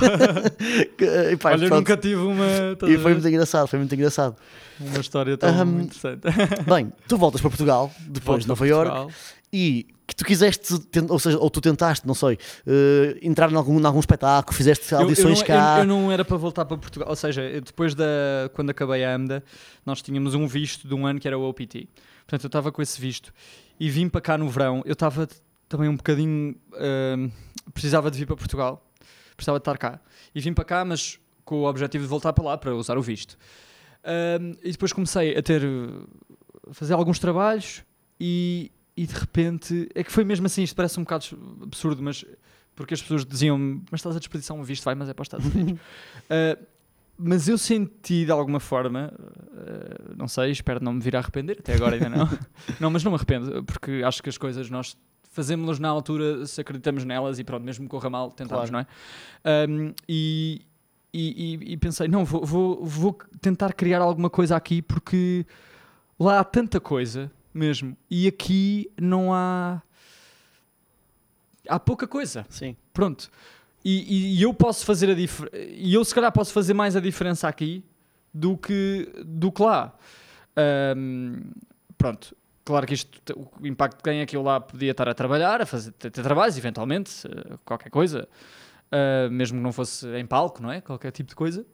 [0.97, 3.93] Que, e, pá, Olha, eu nunca tive uma, estás E foi muito engraçado, foi muito
[3.95, 4.35] engraçado.
[4.79, 6.21] uma história tão Ahm, interessante.
[6.67, 9.11] Bem, tu voltas para Portugal, depois Volto de Nova York, Portugal.
[9.53, 10.73] e que tu quiseste,
[11.09, 14.93] ou seja, ou tu tentaste, não sei, eh, entrar em algum, em algum espetáculo, fizeste
[14.93, 15.75] Eu- eu audições não- cá.
[15.75, 17.09] Eu, eu não era para voltar para Portugal.
[17.09, 18.05] Ou seja, eu depois da.
[18.53, 19.43] Quando acabei a AMDA,
[19.85, 21.89] nós tínhamos um visto de um ano que era o OPT.
[22.25, 23.33] Portanto, eu estava com esse visto
[23.79, 24.81] e vim para cá no verão.
[24.85, 25.27] Eu estava
[25.67, 26.55] também um bocadinho.
[26.75, 27.29] ahm,
[27.73, 28.89] precisava de vir para Portugal.
[29.35, 29.99] Precisava de estar cá.
[30.33, 33.01] E vim para cá, mas com o objetivo de voltar para lá para usar o
[33.01, 33.37] visto.
[34.05, 35.63] Ahm, e depois comecei a ter.
[36.69, 37.81] a fazer alguns trabalhos
[38.19, 39.87] e, e de repente.
[39.95, 41.25] É que foi mesmo assim, isto parece um bocado
[41.61, 42.25] absurdo, mas.
[42.75, 45.25] Porque as pessoas diziam-me, mas estás a desperdiçar um visto, vai, mas é para os
[45.27, 45.79] Estados Unidos.
[45.81, 46.63] Uh,
[47.17, 51.57] mas eu senti de alguma forma, uh, não sei, espero não me vir a arrepender,
[51.59, 52.29] até agora ainda não.
[52.79, 54.95] não, mas não me arrependo, porque acho que as coisas nós
[55.31, 58.85] fazemos-las na altura se acreditamos nelas e pronto, mesmo corra mal, tentamos, Claro.
[59.43, 59.67] não é?
[59.67, 60.61] Um, e,
[61.11, 65.45] e, e- e pensei, não, vou, vou, vou tentar criar alguma coisa aqui porque
[66.19, 69.81] lá há tanta coisa mesmo e aqui não há.
[71.67, 72.45] Há pouca coisa.
[72.49, 72.75] Sim.
[72.93, 73.29] Pronto.
[73.83, 73.99] E,
[74.35, 75.55] e- e eu posso fazer a diferença.
[75.57, 77.83] E eu, se calhar, posso fazer mais a diferença aqui
[78.33, 79.93] do que, do que lá.
[80.55, 81.41] Ahm,
[81.97, 82.35] pronto.
[82.63, 83.21] Claro que isto,
[83.61, 86.11] o impacto que tem é que eu lá podia estar a trabalhar, a fazer, ter,
[86.11, 87.11] ter trabalhos, eventualmente,
[87.63, 88.27] qualquer coisa,
[88.91, 90.81] ah, mesmo que não fosse em palco, não é?
[90.81, 91.65] Qualquer tipo de coisa.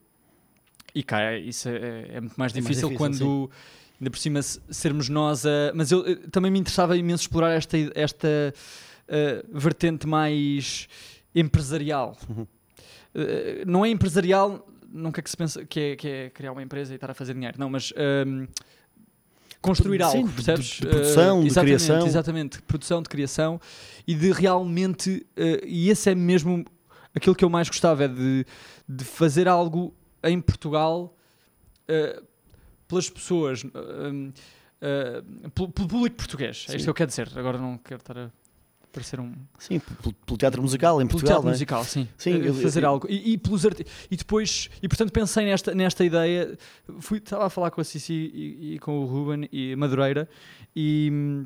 [0.93, 3.49] E cá, isso é, é muito mais É mais difícil, difícil, quando,
[4.03, 5.71] ainda por cima, se- sermos nós a.
[5.73, 8.53] Mas eu eh, também me interessava imenso explorar esta, esta
[9.07, 10.87] eh, vertente mais
[11.33, 12.17] empresarial.
[12.29, 12.45] Uhum.
[13.15, 16.91] Eh, não é empresarial, nunca que se pensa que é, que é criar uma empresa
[16.91, 18.47] e estar a fazer dinheiro, não, mas ehm,
[19.61, 20.65] construir Sim, algo, de- de- percebes?
[20.65, 22.07] de produção, Eh, de criação.
[22.07, 23.61] Exatamente, produção, de criação
[24.07, 26.65] e de realmente, eh, e esse é mesmo
[27.15, 28.45] aquilo que eu mais gostava, é de,
[28.89, 31.15] de fazer algo em Portugal
[31.87, 32.19] eh,
[32.93, 34.31] pelas pessoas, eh,
[34.81, 36.67] eh, pelo, pelo público português.
[36.69, 37.31] É isto que eu quero dizer.
[37.35, 38.29] Agora não quero estar a
[38.91, 39.33] parecer um.
[39.57, 41.35] Sim, pelo, pelo teatro musical em Pelo Portugal.
[41.37, 41.53] teatro não é?
[41.55, 42.07] musical, sim.
[42.17, 43.07] Sim, Eh, eu- fazer eu- algo.
[43.09, 44.69] E, e pelos arti- E depois.
[44.81, 46.55] E portanto pensei nesta, nesta ideia.
[46.99, 50.29] Fui, estava a falar com a Cici e, e com o Ruben e a Madureira
[50.75, 51.09] e.
[51.11, 51.45] hum,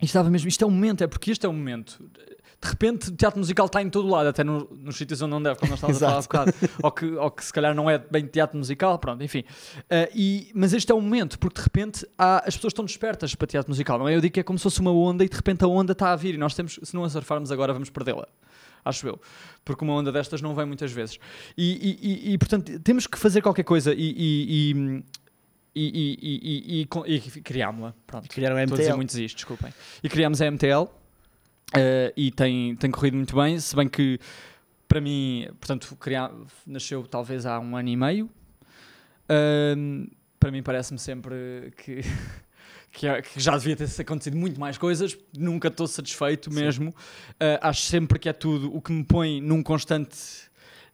[0.00, 2.02] e estava mesmo, isto é o momento, é porque este é o momento.
[2.62, 5.42] De repente, o teatro musical está em todo lado, até no- nos sítios onde não
[5.42, 6.52] deve, como nós estávamos a falar há bocado.
[6.80, 9.42] ou, que, ou que se calhar não é bem teatro musical, pronto, enfim.
[9.90, 13.34] Ah, e, mas este é o momento, porque de repente há- as pessoas estão despertas
[13.34, 14.14] para teatro musical, não é?
[14.14, 16.12] Eu digo que é como se fosse uma onda e de repente a onda está
[16.12, 18.28] a vir e nós temos, se não a surfarmos agora, vamos perdê-la.
[18.84, 19.20] Acho eu.
[19.64, 21.18] Porque uma onda destas não vem muitas vezes.
[21.56, 23.98] E, e- e- e, portanto, temos que fazer qualquer coisa e.
[23.98, 25.04] e, e
[25.74, 27.94] e, e, e, e, e, e criámos-la.
[28.06, 28.28] Pronto.
[28.28, 28.96] Criaram a Estou a dizer MTL.
[28.96, 29.72] muitos isto, desculpem.
[30.02, 30.86] E criámos a MTL
[31.74, 34.18] eh, e tem, tem corrido muito bem, se bem que
[34.88, 36.30] para mim, portanto, criar,
[36.66, 38.30] nasceu talvez há um ano e meio.
[39.28, 40.06] Ahm,
[40.38, 42.02] para mim parece-me sempre que,
[42.92, 46.94] que, que já devia ter acontecido muito mais coisas, nunca estou satisfeito mesmo.
[47.40, 50.18] Ah, acho sempre que é tudo o que me põe num constante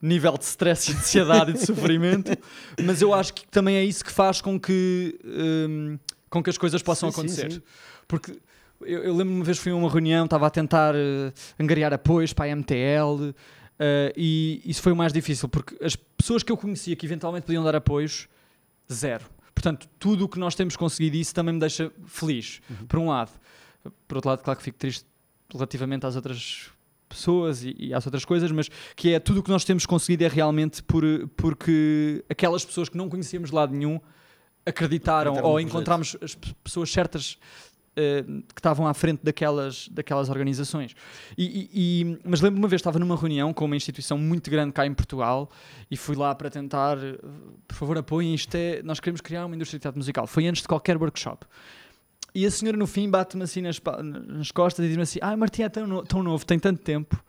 [0.01, 2.31] nível de stress e de ansiedade e de sofrimento,
[2.85, 5.99] mas eu acho que também é isso que faz com que, hum,
[6.31, 7.53] com que as coisas possam Sim, sim, acontecer.
[7.55, 7.62] sim.
[8.07, 8.38] Porque
[8.83, 12.33] eu, eu lembro uma vez fui a uma reunião, estava a tentar eh, angariar apoios
[12.33, 13.35] para a MTL
[13.79, 17.45] eh, e isso foi o mais difícil, porque as pessoas que eu conhecia que eventualmente
[17.47, 18.29] podiam dar apoios,
[18.93, 19.25] zero.
[19.55, 23.33] Portanto, tudo o que nós temos conseguido, isso também me deixa feliz, por um lado.
[24.07, 25.05] Por outro lado, claro que fico triste
[25.53, 26.71] relativamente às outras
[27.09, 30.25] pessoas e, e às outras coisas, mas que é tudo o que nós temos conseguido
[30.25, 31.03] é realmente por,
[31.37, 33.99] porque aquelas pessoas que não conhecíamos de lado nenhum
[34.67, 37.38] acreditaram ou encontramos as pe- pessoas certas
[38.01, 38.23] eh,
[38.55, 40.95] que estavam à frente daquelas, daquelas organizações.
[41.37, 44.87] E, e- mas lembro-me uma vez, estava numa reunião com uma instituição muito grande cá
[44.87, 45.51] em Portugal
[45.91, 46.97] e fui lá para tentar,
[47.67, 50.27] por favor, apoiem isto, é, nós queremos criar uma indústria de teatro musical.
[50.27, 51.45] Foi antes de qualquer workshop.
[52.35, 53.81] E a senhora no fim bate-me assim nas,
[54.27, 57.21] nas costas e diz-me assim: Ai, Martim é tão, no- tão novo, tem tanto tempo.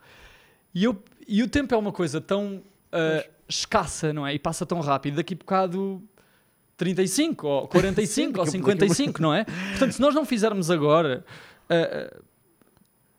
[0.76, 4.34] E, eu, e o tempo é uma coisa tão ah, escassa, não é?
[4.36, 5.16] E passa tão rápido.
[5.16, 6.04] Daqui a bocado
[6.80, 9.44] 35, ou 45, Sim, ou daqui a- 55, não é?
[9.44, 11.24] Portanto, se nós não fizermos agora,
[11.70, 12.18] ah,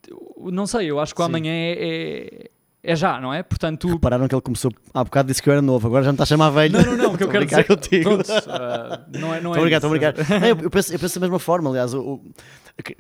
[0.09, 1.29] eu não sei, eu acho que Sim.
[1.29, 2.51] amanhã é, é,
[2.83, 3.43] é já, não é?
[3.43, 6.15] Portanto, Repararam que ele começou há bocado disse que eu era novo, agora já me
[6.15, 6.73] está a chamar velho.
[6.73, 8.05] não, não, não, o que eu quero dizer contigo.
[8.11, 10.15] pronto, ah, não é, não é brincar.
[10.29, 11.93] Não, eu, eu penso, eu penso da mesma forma, aliás,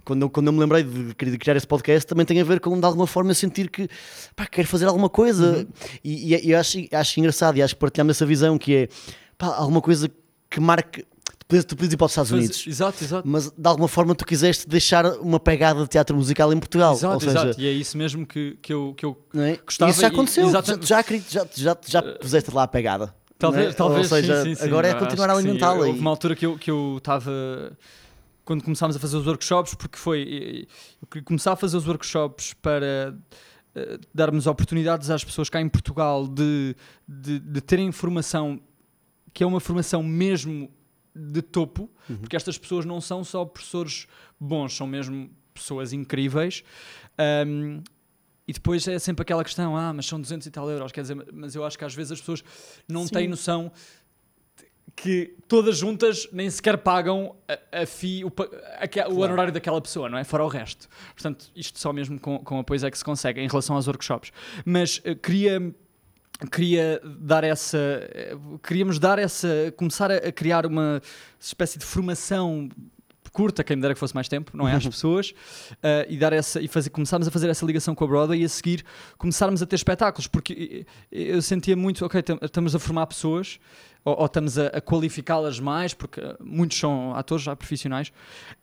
[0.04, 2.60] quando, eu, quando eu me lembrei de, de criar esse podcast, também tem a ver
[2.60, 3.88] com, de alguma forma, sentir que
[4.36, 5.58] pá, quero fazer alguma coisa.
[5.58, 5.66] Uhum.
[6.04, 8.88] E, e, e eu acho, acho engraçado e acho que partilhamos essa visão que é
[9.38, 10.19] pá, alguma coisa que
[10.58, 11.04] marque.
[11.38, 13.28] Tu podes, tu podes ir para os Estados Unidos, Exato, exato.
[13.28, 16.94] mas de alguma forma tu quiseste deixar uma pegada de teatro musical em Portugal.
[16.94, 17.60] Exato, Ou seja, exato.
[17.60, 19.56] E é isso mesmo que, que, eu, que eu é?
[19.64, 20.86] Gostava isso já e- aconteceu, já, exatamente.
[20.88, 23.14] já, acredito- já, já, já puseste lá a pegada.
[23.38, 23.72] Talvez, é?
[23.72, 24.64] talvez Ou seja, sim, sim, sim.
[24.66, 25.86] agora é continuar a que alimentá-la.
[25.86, 27.32] Houve e- uma altura que eu que eu estava
[28.44, 30.66] quando começámos a fazer os workshops, porque foi
[31.02, 33.14] eu queria começar a fazer os workshops para
[33.74, 36.76] eh, darmos oportunidades às pessoas cá em Portugal de,
[37.08, 38.60] de, de terem informação
[39.32, 40.70] que é uma formação mesmo
[41.14, 42.16] de topo, Uhum.
[42.18, 44.06] porque estas pessoas não são só professores
[44.38, 46.62] bons, são mesmo pessoas incríveis.
[47.18, 47.82] Ahm,
[48.48, 51.16] e depois é sempre aquela questão, ah, mas são 200 e tal euros, quer dizer,
[51.32, 52.42] mas eu acho que às vezes as pessoas
[52.88, 53.14] não Sim.
[53.14, 53.70] têm noção
[54.96, 57.36] que todas juntas nem sequer pagam
[57.72, 60.24] a, a FII, o, pa- aque- o honorário daquela pessoa, não é?
[60.24, 60.88] Fora o resto.
[61.14, 64.32] Portanto, isto só mesmo com, com apoios é que se consegue em relação aos workshops.
[64.64, 65.74] Mas eh, queria
[66.50, 71.00] queria dar essa eh, queríamos dar essa começar a, criar uma
[71.38, 72.68] espécie de formação
[73.32, 74.74] curta, quem me dera que fosse mais tempo, não é?
[74.74, 75.32] Às pessoas,
[75.82, 78.44] eh, e dar essa e fazer, começarmos a fazer essa ligação com a Broadway e
[78.44, 78.84] a seguir
[79.18, 83.60] começarmos a ter espetáculos, porque eh, eu sentia muito, ok, tam- estamos a formar pessoas
[84.04, 88.10] ou, ou estamos a, a qualificá-las mais, porque eh, muitos são atores já profissionais,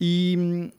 [0.01, 0.69] e,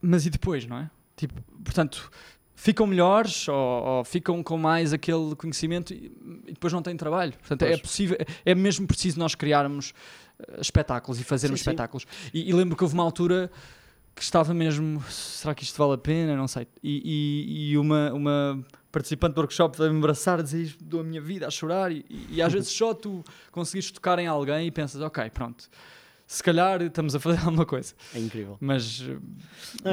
[0.00, 0.90] mas e depois, não é?
[1.16, 2.10] Tipo, portanto,
[2.56, 6.10] ficam melhores ou, ou ficam com mais aquele conhecimento e,
[6.46, 7.32] e depois não têm trabalho.
[7.34, 7.80] Portanto, é Pois.
[7.82, 9.92] possível, é mesmo preciso nós criarmos
[10.40, 11.70] eh, espetáculos e fazermos Sim, sim.
[11.70, 12.06] espetáculos.
[12.32, 13.50] E, e lembro que houve uma altura
[14.14, 16.34] que estava mesmo, será que isto vale a pena?
[16.34, 16.66] Não sei.
[16.82, 21.50] E, e- uma, uma participante do workshop veio-me abraçar, dizer dou a minha vida a
[21.50, 21.92] chorar.
[21.92, 25.68] E, e às vezes só tu conseguiste tocar em alguém e pensas, ok, pronto,
[26.26, 27.94] se calhar estamos a fazer alguma coisa.
[28.14, 28.56] É incrível.
[28.60, 29.12] Mas Não,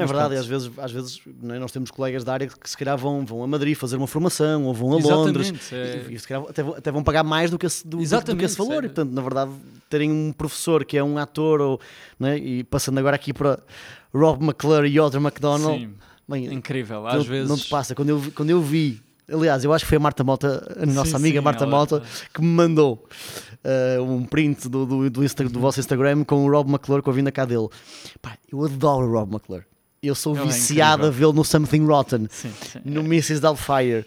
[0.02, 0.38] Mas verdade, e pronto.
[0.38, 3.24] às vezes, às vezes não é, nós temos colegas da área que se calhar vão,
[3.24, 6.26] vão a Madrid fazer uma formação ou vão a Londres Exatamente, é- e, e se
[6.26, 8.56] calhar até, vão- até vão pagar mais do que esse, do, do- do que esse
[8.58, 8.82] valor.
[8.82, 8.86] é.
[8.86, 9.52] E, portanto, na verdade,
[9.88, 11.80] terem um professor que é um ator, ou,
[12.18, 13.60] né, e passando agora aqui para
[14.12, 15.94] Rob McClure e Audrey McDonald, sim,
[16.28, 17.02] bem, incrível.
[17.02, 17.94] não, Às vezes não te passa.
[17.94, 20.86] Quando eu, vi- quando eu vi, aliás, eu acho que foi a Marta Mota, a
[20.86, 23.06] nossa Sim, amiga sim, Marta ela- Mota, que me mandou
[23.64, 27.10] uh, um print do, do, do, Insta- do vosso Instagram com o Rob McClure com
[27.10, 27.68] a vinda cá dele.
[28.22, 29.64] Pá, eu adoro o Rob McClure.
[30.02, 31.12] Eu sou Ele é viciado a incrível.
[31.12, 32.78] vê-lo no Something Rotten, Sim, sim.
[32.84, 33.40] no Mrs.
[33.40, 34.04] Doubtfire.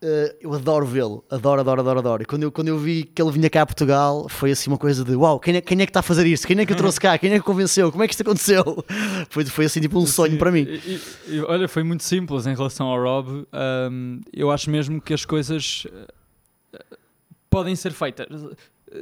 [0.00, 2.22] Uh, eu adoro vê-lo, adoro, adoro, adoro, adoro.
[2.22, 4.78] E quando eu, quando eu vi que ele vinha cá a Portugal, foi assim uma
[4.78, 6.46] coisa de uau, quem é, quem é que está a fazer isto?
[6.46, 7.18] Quem é que o trouxe cá?
[7.18, 7.90] Quem é que convenceu?
[7.90, 8.62] Como é que isto aconteceu?
[9.28, 10.60] Foi, foi assim tipo um sonho Sim, para mim.
[10.68, 13.44] e- e- olha, foi muito simples em relação ao Rob.
[13.52, 16.78] Ahm, eu acho mesmo que as coisas eh,
[17.50, 18.26] podem ser feitas.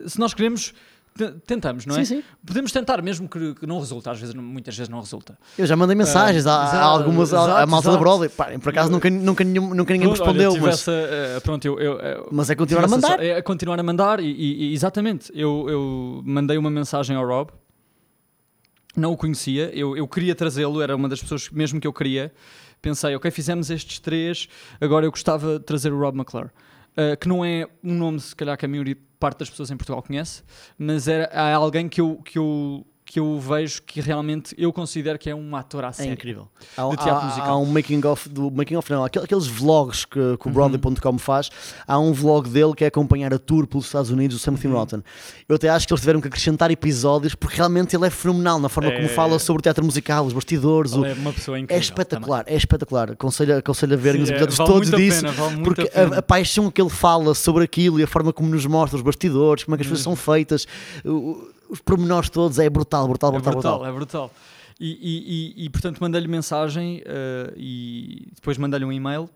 [0.06, 0.72] Se nós queremos,
[1.16, 2.04] te- tentamos, não é?
[2.04, 2.24] Sim, sim.
[2.44, 4.08] Podemos tentar, mesmo que, que não resulte.
[4.08, 5.38] Às vezes, muitas vezes não resulta.
[5.56, 8.04] Eu já mandei mensagens a, a exato, algumas, a, a exato, malta da exato.
[8.04, 8.28] Broadway.
[8.28, 11.64] Pá, por acaso nunca, nunca, nenhum- nunca ninguém Pronto, olha, respondeu, tive mas, eh, pronto,
[11.66, 13.22] eu, eu- mas é continuar a mandar.
[13.22, 15.30] É a continuar a mandar e, e- e exatamente.
[15.34, 17.50] Eu, eu mandei uma mensagem ao Rob,
[18.96, 22.32] não o conhecia, eu, eu queria trazê-lo, era uma das pessoas mesmo que eu queria.
[22.80, 24.48] Pensei, ok, fizemos estes três,
[24.80, 26.48] agora eu gostava de trazer o Rob McClure.
[26.96, 28.96] Uh, que não é um nome, se calhar, que a maioria
[29.26, 30.44] parte das pessoas em Portugal conhece,
[30.78, 35.16] mas era, é alguém que eu, que, eu, que eu vejo que realmente eu considero
[35.16, 36.10] que é um ator à É série.
[36.10, 36.48] incrível.
[36.76, 37.48] Há, de teatro há- musical.
[37.48, 40.36] há um making of do making of não, aquel- aqueles vlogs que, Uhum.
[40.36, 41.48] que o Broadway.com faz.
[41.86, 44.74] Há um vlog dele que é acompanhar a tour pelos Estados Unidos, o Something Uhum.
[44.74, 45.02] Rotten.
[45.48, 48.68] Eu até acho que eles tiveram que acrescentar episódios porque realmente ele é fenomenal na
[48.68, 49.08] forma como É.
[49.08, 50.92] fala sobre o teatro musical, os bastidores.
[50.92, 51.80] o- é uma pessoa É incrível.
[51.80, 53.12] espetacular, é espetacular.
[53.12, 55.20] Aconselho, aconselho a verem Sim, os é, episódios vale todos disso.
[55.22, 58.48] pena, vale porque a a, paixão que ele fala sobre aquilo e a forma como
[58.50, 60.66] nos mostra os bastidores, como é que as coisas são feitas,
[61.04, 63.86] o- os pormenores todos, é brutal, brutal, É brutal, brutal, brutal.
[63.88, 64.30] é brutal.
[64.78, 69.28] E, e- e- e, portanto mandei-lhe mensagem eh, e depois mandei-lhe um e-mail.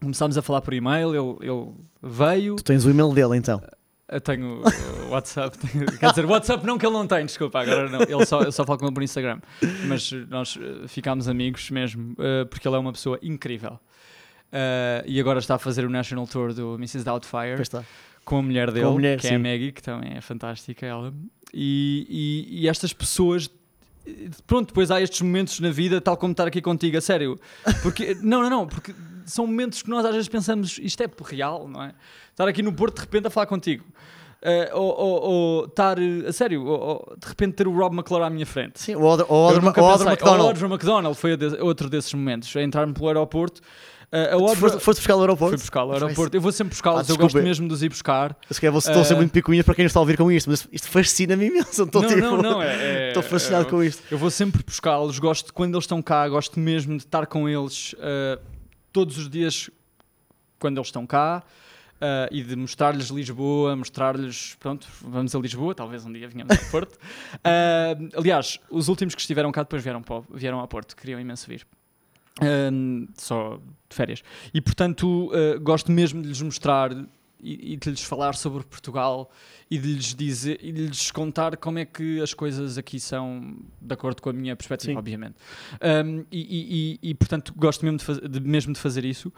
[0.00, 1.70] Começámos a falar por e-mail, ele, ele
[2.02, 2.56] veio.
[2.56, 3.62] Tu tens o e-mail dele então.
[4.08, 4.62] Eu tenho
[5.06, 8.26] o WhatsApp, tenho- quer dizer, WhatsApp não que ele não tem, desculpa, agora não, ele
[8.26, 9.38] só, eu só falo com ele por Instagram.
[9.86, 13.78] Mas nós eh, ficámos amigos mesmo, eh, porque ele é uma pessoa incrível.
[15.06, 17.04] E agora está a fazer o National Tour do Mrs.
[17.04, 17.84] Doubtfire Cá está.
[18.24, 19.36] Com a mulher dele, a mulher, que é sim.
[19.36, 21.12] a Maggie, que também é fantástica ela.
[21.52, 22.06] E,
[22.50, 23.50] e- e estas pessoas.
[24.46, 27.38] Pronto, depois há estes momentos na vida, tal como estar aqui contigo, a sério.
[27.82, 28.92] Porque, não, não, não, porque
[29.24, 31.92] são momentos que nós às vezes pensamos, isto é real, não é?
[32.30, 33.84] Estar aqui no Porto de repente a falar contigo.
[34.44, 38.24] Eh, ou, ou- ou estar, eh, a sério, ou, de repente ter o Rob McClure
[38.24, 38.80] à minha frente.
[38.80, 39.28] Sim, o Audrey,
[39.64, 40.20] McDonald.
[40.24, 42.54] O Audrey McDonald foi de- outro desses momentos.
[42.56, 43.60] A entrar-me pelo aeroporto
[44.12, 45.56] Uh, a Audra, Foste, foste buscar ao aeroporto?
[45.56, 46.36] fui buscar ao aeroporto.
[46.36, 48.36] Eu vou sempre buscá-los, Ah, eu gosto mesmo de os ir buscar.
[48.50, 50.68] Se calhar estou a ser muito picuinhas para quem está a ouvir com isto, mas
[50.70, 51.84] isto fascina-me imenso.
[51.84, 54.02] Estou não, tipo, não, não, é, é- Estou fascinado é- com isto.
[54.10, 57.94] Eu vou sempre buscá-los, gosto quando eles estão cá, gosto mesmo de estar com eles
[57.94, 58.38] uh,
[58.92, 59.70] todos os dias
[60.58, 61.42] quando eles estão cá
[61.96, 66.64] uh, e de mostrar-lhes Lisboa, mostrar-lhes, pronto, vamos a Lisboa, talvez um dia venhamos ao
[66.70, 66.94] Porto.
[66.96, 71.18] Uh, aliás, os últimos que estiveram cá depois vieram, para, o- vieram ao Porto, queriam
[71.18, 71.66] imenso vir.
[72.40, 73.58] Um, só
[73.88, 74.22] de férias.
[74.54, 76.90] E portanto, uh, gosto mesmo de lhes mostrar
[77.40, 79.30] e, e de lhes falar sobre Portugal
[79.70, 83.56] e de lhes dizer e de lhes contar como é que as coisas aqui são
[83.80, 84.98] de acordo com a minha perspectiva, Sim.
[84.98, 85.34] obviamente.
[86.06, 89.30] Um, e, e- e- portanto gosto mesmo de, faz- de- mesmo de fazer isso.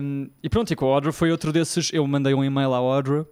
[0.00, 1.92] Um, e pronto, e com a Audra foi outro desses.
[1.92, 3.26] Eu mandei um e-mail à Audra,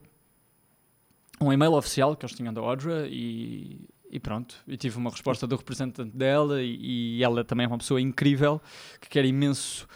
[1.41, 3.81] um e-mail oficial que eles tinham da Audra e,
[4.15, 4.55] e pronto.
[4.67, 8.61] E tive uma resposta do representante dela e, e ela também é uma pessoa incrível
[9.01, 9.87] que quer imenso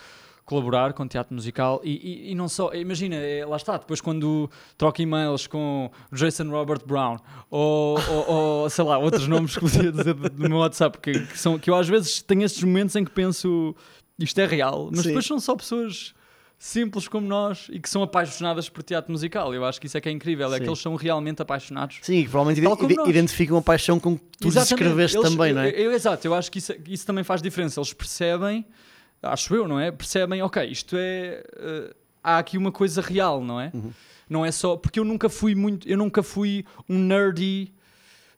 [0.45, 4.51] colaborar com teatro musical e, e- e não só, imagina, é, lá está, depois quando
[4.79, 7.17] troco e-mails com Jason Robert Brown
[7.51, 8.31] ou, ou-
[8.63, 11.59] ou, sei lá, outros nomes que podia dizer do do meu WhatsApp, que, que são,
[11.59, 13.77] que eu às vezes tenho estes momentos em que penso
[14.19, 15.09] isto é real, mas Sim.
[15.09, 16.15] depois são só pessoas
[16.59, 19.55] simples como nós e que são apaixonadas por teatro musical.
[19.55, 20.63] Eu acho que isso é que é incrível, é Sim.
[20.65, 21.99] que eles são realmente apaixonados.
[22.03, 25.69] Sim, que provavelmente identificam a paixão com que tu descreveste também, não é?
[25.71, 27.79] eu- eu- exato, eu acho que isso, isso também faz diferença.
[27.79, 28.67] Eles percebem,
[29.23, 29.93] acho eu, não é?
[29.93, 31.45] Percebem, ok, isto é.
[31.57, 31.95] eh,
[32.25, 33.71] há aqui uma coisa real, não é?
[33.73, 33.93] Uhum.
[34.29, 34.77] Não é só.
[34.77, 35.89] Porque eu nunca fui muito.
[35.89, 37.73] Eu nunca fui um nerdy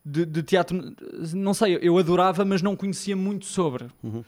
[0.04, 0.94] de, de teatro.
[1.34, 3.86] Não sei, eu adorava, mas não conhecia muito sobre.
[4.02, 4.22] Uhum.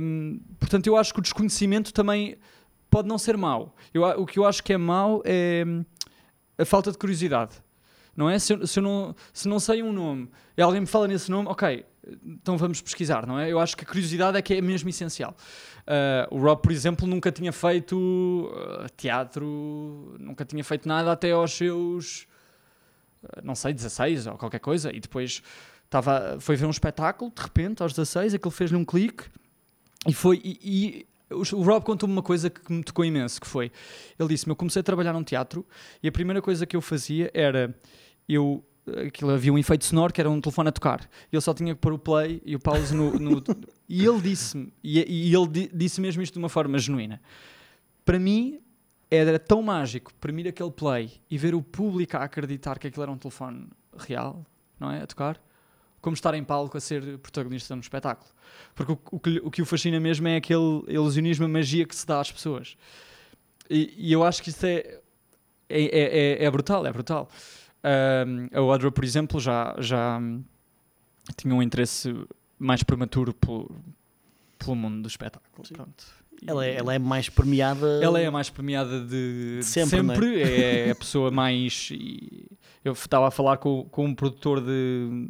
[0.00, 2.36] Hum, portanto, eu acho que o desconhecimento também
[2.90, 3.74] pode não ser mau.
[3.94, 5.64] Eu, o que eu acho que é mau é
[6.58, 7.56] a falta de curiosidade.
[8.16, 8.38] Não é?
[8.38, 11.30] Se eu, se eu não, se não sei um nome e alguém me fala nesse
[11.30, 11.86] nome, ok,
[12.24, 13.50] então vamos pesquisar, não é?
[13.50, 15.34] Eu acho que a curiosidade é que é mesmo essencial.
[15.86, 21.30] Ah, o Rob, por exemplo, nunca tinha feito ah, teatro, nunca tinha feito nada até
[21.30, 22.26] aos seus,
[23.24, 25.42] ah, não sei, 16 ou qualquer coisa, e depois
[25.84, 29.24] estava, foi ver um espetáculo, de repente, aos 16, aquilo fez-lhe um clique,
[30.06, 30.40] e foi.
[30.44, 33.70] E o Rob contou-me uma coisa que me tocou imenso, que foi,
[34.18, 35.64] ele disse-me, eu comecei a trabalhar num teatro,
[36.02, 37.74] e a primeira coisa que eu fazia era,
[38.28, 38.64] eu,
[39.06, 41.74] aquilo havia um efeito sonoro que era um telefone a tocar, e eu só tinha
[41.74, 43.12] que pôr o play e o pause no...
[43.18, 43.42] no-
[43.88, 44.98] e ele disse-me, e,
[45.30, 47.20] e ele di- disse mesmo isto de uma forma genuína,
[48.04, 48.60] para mim
[49.10, 53.10] era tão mágico premir aquele play e ver o público a acreditar que aquilo era
[53.12, 54.44] um telefone real,
[54.78, 55.02] não é?
[55.02, 55.40] A tocar,
[56.00, 58.30] como estar em palco a ser protagonista num espetáculo.
[58.74, 61.94] Porque o, o que, o que o fascina mesmo é aquele ilusionismo, a magia que
[61.94, 62.76] se dá às pessoas.
[63.68, 64.98] E, e eu acho que isso é,
[65.68, 67.28] é, é, é- é brutal, é brutal.
[67.82, 70.20] Ahm, a Audra, por exemplo, já, já
[71.36, 72.14] tinha um interesse
[72.58, 73.70] mais prematuro pelo,
[74.58, 75.66] pelo mundo do espetáculo.
[76.46, 78.00] Ela é, ela é mais premiada.
[78.02, 80.90] ela é a mais premiada de, de Sempre, sempre, é?
[80.90, 81.90] a pessoa mais.
[82.84, 85.28] eu estava a falar com, com um produtor de,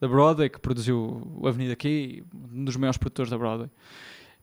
[0.00, 3.70] da Broadway que produziu o Avenida Q, um dos maiores produtores da Broadway.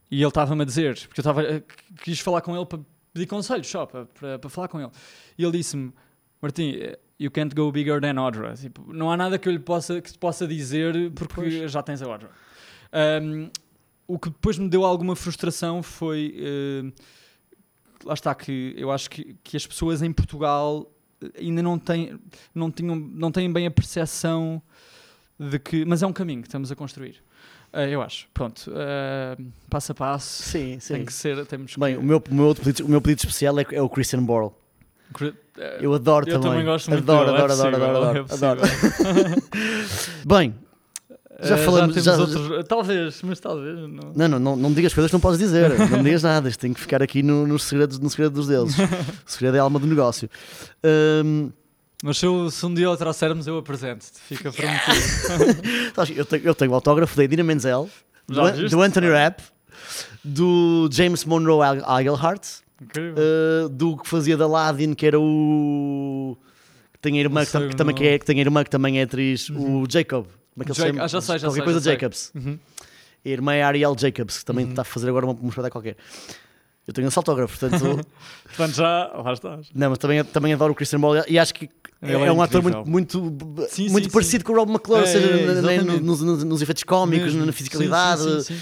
[0.09, 1.63] E ele estava-me a dizer, porque eu estava, eh,
[2.03, 2.79] quis falar com ele para
[3.13, 4.91] pedir conselhos só, para, para, para falar com ele.
[5.37, 5.91] E ele disse-me:
[6.41, 8.53] Martim, eh, you can't go bigger than Audra.
[8.53, 11.71] Tipo, não há nada que eu lhe possa, que te possa dizer porque Pois.
[11.71, 12.29] já tens a Audra.
[13.23, 13.49] Um,
[14.07, 16.35] o que depois me deu alguma frustração foi.
[16.37, 16.91] eh,
[18.05, 20.91] lá está, que eu acho que, que as pessoas em Portugal
[21.37, 22.19] ainda não têm,
[22.53, 24.61] não, tinham, não têm bem a percepção
[25.39, 25.85] de que.
[25.85, 27.15] Mas é um caminho que estamos a construir.
[27.73, 28.27] Eh, eu acho.
[28.33, 28.71] Pronto.
[28.75, 29.37] eh,
[29.69, 30.43] passo a passo.
[30.43, 30.93] Sim, sim.
[30.95, 31.45] Tem que ser.
[31.45, 33.89] Temos Bem, que, o meu, o, meu pedido, o meu pedido especial é, é o
[33.89, 34.51] Christian Borle.
[35.57, 36.51] eh, Eu adoro eu também.
[36.51, 39.43] também gosto muito adoro, dele, é adoro, adoro, possível, adoro, é adoro, adoro.
[40.25, 40.55] Bem,
[41.41, 42.67] Já falamos- temos já- outros.
[42.67, 43.75] Talvez, mas talvez.
[44.15, 44.27] Não.
[44.29, 45.69] não, não, não, digas coisas que não podes dizer.
[45.89, 46.47] Não me digas nada.
[46.47, 48.75] Isto tem que ficar aqui no, nos segredos, no segredo dos deuses.
[49.25, 50.29] O segredo é a alma do negócio.
[51.25, 51.51] Hum,
[52.05, 54.19] Mas se, eu- se um dia o trouxermos, eu apresento-te.
[54.19, 55.93] Fica prometido.
[55.95, 57.89] sabes, eu, tenho, eu tenho o autógrafo da Idina Menzel,
[58.27, 59.41] do, An- do Anthony Rapp,
[60.23, 61.65] do James Monroe
[62.81, 63.15] Incrível.
[63.65, 66.37] uh, do que fazia da Aladdin, que era o.
[66.91, 68.99] que tem a irmã, que, que também, que, é, que tem a irmã que também
[68.99, 70.25] é atriz, o Jacob.
[70.53, 71.03] Como é que chama?
[71.03, 71.91] ah, já sei, já Qualquer sei, coisa já.
[71.91, 72.31] Jacobs.
[72.35, 72.59] Uhum.
[73.25, 74.71] A irmã é Ariel Jacobs, que também Uhum.
[74.71, 75.95] está a fazer agora uma, um espetáculo qualquer.
[76.87, 78.05] Eu tenho esse autógrafo, portanto.
[78.55, 79.11] Portanto, já.
[79.15, 79.67] Lá estás.
[79.73, 81.69] não, mas também, também adoro o Christian Bale e acho que
[82.01, 83.17] é, é um ator muito, muito,
[83.69, 84.45] Sim, muito sim, parecido sim.
[84.45, 86.03] com o Rob McClure, ou É, seja, é, na- na- exatamente.
[86.03, 87.45] nos, nos- nos efeitos cómicos, Mesmo.
[87.45, 88.21] na fisicalidade.
[88.21, 88.61] Sim, sim, sim, sim.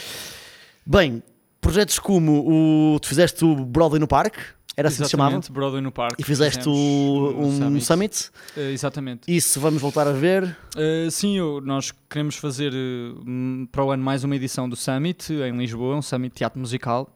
[0.85, 1.23] Bem,
[1.59, 2.99] projetos como o.
[2.99, 4.39] Tu fizeste o Broadway no Parque,
[4.77, 6.21] era assim que se chamava, Exatamente, Broadway no Parque.
[6.21, 8.29] e fizeste o, um summit.
[8.55, 9.21] Eh, exatamente.
[9.35, 10.55] Isso vamos voltar a ver.
[10.75, 15.33] Uh, sim, eu- nós queremos fazer uh, para o ano mais uma edição do Summit
[15.33, 17.09] em Lisboa, um Summit de Teatro Musical.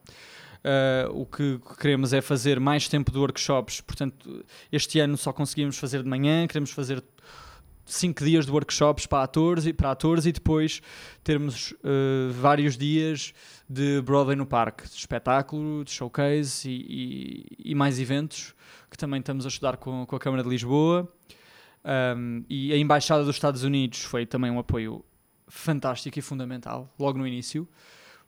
[0.66, 3.82] Uh, o que queremos é fazer mais tempo de workshops.
[3.82, 7.03] Portanto, este ano só conseguimos fazer de manhã, queremos fazer
[7.86, 10.82] cinco dias de workshops para atores e, para atores e depois
[11.24, 13.32] termos uh, vários dias
[13.70, 18.55] de Broadway no Parque, de espetáculo, de showcase e, e, e mais eventos
[18.89, 21.11] que também estamos a estudar com, com a Câmara de Lisboa.
[22.18, 25.05] Um, e a Embaixada dos Estados Unidos foi também um apoio
[25.47, 27.68] fantástico e fundamental, logo no início,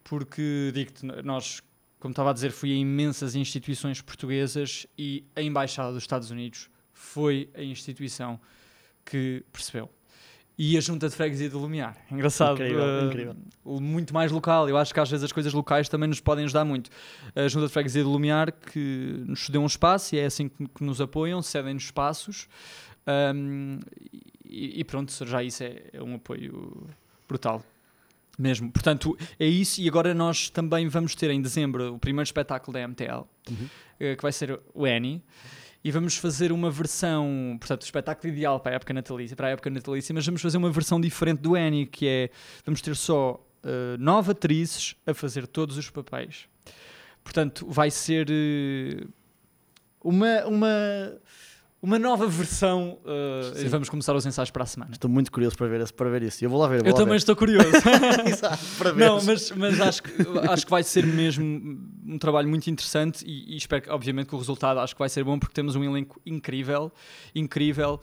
[0.04, 1.64] porque digo-te, nós,
[2.00, 6.70] como estava a dizer, fui a imensas instituições portuguesas e a Embaixada dos Estados Unidos
[6.94, 8.40] foi a instituição
[9.04, 9.90] que percebeu.
[10.60, 11.96] E a junta de freguesia de Lumiar.
[12.12, 12.56] Engraçado.
[12.56, 13.36] Incrível, uh, incrível.
[13.64, 14.68] Muito mais local.
[14.68, 16.90] Eu acho que às vezes as coisas locais também nos podem ajudar muito.
[17.36, 20.68] A junta de freguesia de Lumiar que nos cedeu um espaço e é assim que,
[20.68, 22.48] que nos apoiam, cedem-nos espaços.
[23.36, 23.80] Um,
[24.44, 26.90] e, e, pronto, já isso é, é um apoio
[27.28, 27.64] brutal
[28.38, 28.72] mesmo.
[28.72, 29.82] Portanto, é isso.
[29.82, 33.70] E agora nós também vamos ter em dezembro o primeiro espetáculo da MTL, uhum.
[34.00, 35.24] Eh, que vai ser o Annie
[35.84, 39.50] e vamos fazer uma versão, portanto, o espetáculo ideal para a época natalícia, para a
[39.52, 42.30] época natalícia, mas vamos fazer uma versão diferente do Annie, que é,
[42.66, 46.50] vamos ter só uh, nove atrizes a fazer todos os papéis.
[47.24, 49.08] Portanto, vai ser uh,
[50.04, 51.18] uma, uma
[51.82, 54.92] uma nova versão uh, e vamos começar os ensaios para a semana.
[54.92, 56.44] Estou muito curioso para ver, para ver isso.
[56.44, 56.86] Eu vou lá ver.
[56.86, 57.18] Eu também ver.
[57.18, 57.70] estou curioso.
[58.26, 59.06] Exato, para ver.
[59.06, 60.12] Não, mas, mas acho, que,
[60.50, 64.36] acho que vai ser mesmo um trabalho muito interessante e, e, espero que, obviamente, que
[64.36, 66.92] o resultado acho que vai ser bom porque temos um elenco incrível,
[67.36, 68.02] incrível.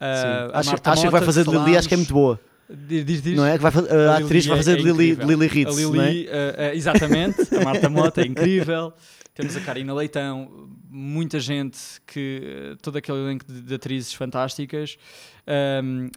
[0.00, 2.38] Uh, acho, acho que vai fazer de Lili, acho que é muito boa.
[2.68, 3.36] Diz, diz.
[3.36, 3.56] Não é?
[3.56, 6.30] Que vai, a, a atriz vai fazer é, de Lili, Lili Ritz, a Lili, é?
[6.30, 8.92] uh, uh, exatamente, a Marta Mota é incrível.
[9.34, 14.96] Temos a Karina Leitão, muita gente que todo aquele elenco de, de atrizes fantásticas
[15.84, 16.08] um,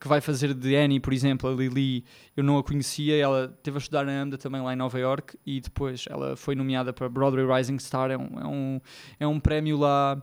[0.00, 2.04] que vai fazer de Annie, por exemplo, a Lili,
[2.36, 5.36] eu não a conhecia, ela teve a estudar na AMDA também lá em Nova York
[5.44, 8.80] e depois ela foi nomeada para Broadway Rising Star, é um, é um,
[9.20, 10.22] é um prémio lá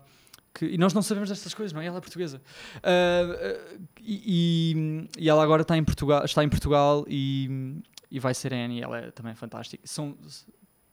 [0.60, 1.86] que, e nós não sabemos destas coisas, não é?
[1.86, 2.42] Ela é portuguesa.
[2.78, 7.80] Uh, uh, e, e, ela agora está em Portugal, está em Portugal e,
[8.12, 9.82] e vai ser Annie, ela é também fantástica.
[9.88, 10.18] São,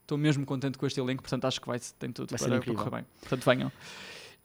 [0.01, 2.73] estou mesmo contente com este elenco, portanto acho que vai, tem tudo vai para, para
[2.75, 3.05] correr bem.
[3.19, 3.71] Portanto, venham.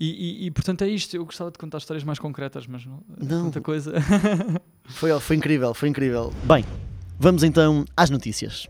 [0.00, 1.14] E, e, e, portanto é isto.
[1.14, 3.42] Eu gostava de contar histórias mais concretas, mas não, não.
[3.42, 3.92] muita coisa.
[4.86, 6.32] foi, foi incrível, foi incrível.
[6.42, 6.64] Bem,
[7.16, 8.68] vamos então às notícias.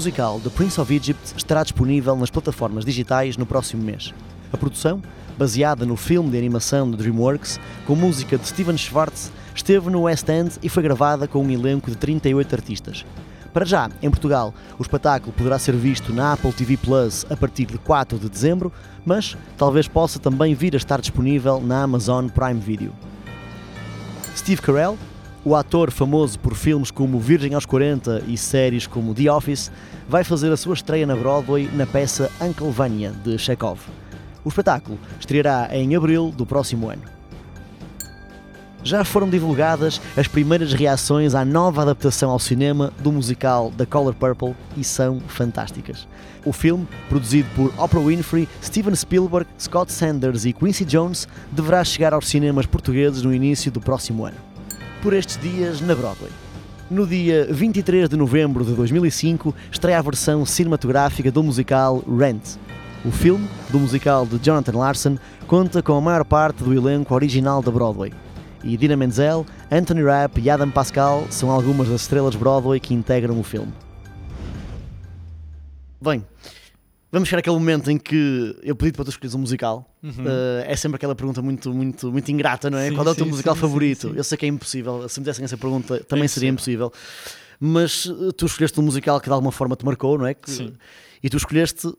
[0.00, 4.14] Musical The Prince of Egypt estará disponível nas plataformas digitais no próximo mês.
[4.50, 5.02] A produção,
[5.36, 10.26] baseada no filme de animação de DreamWorks, com música de Steven Schwartz, esteve no West
[10.26, 13.04] End e foi gravada com um elenco de 38 artistas.
[13.52, 17.66] Para já, em Portugal, o espetáculo poderá ser visto na Apple TV Plus a partir
[17.66, 18.72] de 4 de dezembro,
[19.04, 22.94] mas talvez possa também vir a estar disponível na Amazon Prime Video.
[24.34, 24.96] Steve Carell,
[25.44, 29.70] o ator famoso por filmes como Virgem aos 40 e séries como The Office,
[30.08, 33.80] vai fazer a sua estreia na Broadway na peça Uncle Vanya de Chekhov.
[34.44, 37.02] O espetáculo estreará em abril do próximo ano.
[38.82, 44.14] Já foram divulgadas as primeiras reações à nova adaptação ao cinema do musical The Color
[44.14, 46.08] Purple e são fantásticas.
[46.46, 52.14] O filme, produzido por Oprah Winfrey, Steven Spielberg, Scott Sanders e Quincy Jones, deverá chegar
[52.14, 54.49] aos cinemas portugueses no início do próximo ano.
[55.02, 56.30] Por estes dias na Broadway.
[56.90, 62.56] No dia 23 de novembro de 2005, estreia a versão cinematográfica do musical Rent,
[63.02, 67.62] o filme, do musical de Jonathan Larson, conta com a maior parte do elenco original
[67.62, 68.12] da Broadway.
[68.62, 73.40] E Dina Menzel, Anthony Rapp e Adam Pascal são algumas das estrelas Broadway que integram
[73.40, 73.72] o filme.
[75.98, 76.22] Bem,
[77.10, 79.92] vamos chegar àquele momento em que eu pedi para tu escolheres um musical.
[80.02, 80.10] Uhum.
[80.10, 82.88] Uh, é sempre aquela pergunta muito, muito, muito ingrata, não é?
[82.88, 84.12] Sim, Qual é o teu sim, musical sim, favorito?
[84.14, 86.92] Eu sei que é impossível, se me dessem essa pergunta também é seria impossível.
[87.58, 90.34] Mas uh, tu escolheste um musical que de alguma forma te marcou, não é?
[90.34, 90.72] Que, sim.
[91.22, 91.92] E tu escolheste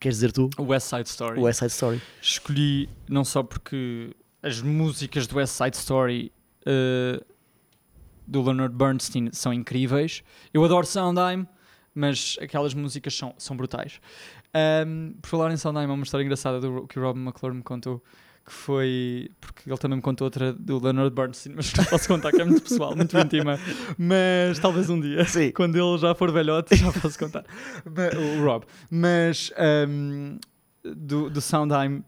[0.00, 0.48] Queres dizer tu?
[0.56, 1.40] O West Side Story.
[1.40, 2.00] O West Side Story.
[2.22, 6.32] Escolhi não só porque as músicas do West Side Story
[6.62, 7.24] uh,
[8.26, 10.22] do Leonard Bernstein são incríveis.
[10.54, 11.46] Eu adoro Sondheim,
[11.92, 14.00] mas aquelas músicas são, são brutais.
[14.54, 17.62] Um, por falar em Sondheim, há uma história engraçada do, que o Rob McClure me
[17.62, 18.02] contou
[18.48, 19.30] que foi.
[19.40, 22.44] Porque ele também me contou outra do Leonard Bernstein, mas não posso contar, que é
[22.44, 23.58] muito pessoal, muito íntima.
[23.96, 25.52] Mas talvez um dia, Sim.
[25.52, 27.44] quando ele já for velhote, já posso contar.
[27.86, 28.64] o Rob.
[28.90, 29.52] Mas
[29.86, 30.38] um,
[30.82, 32.02] do, do Soundheim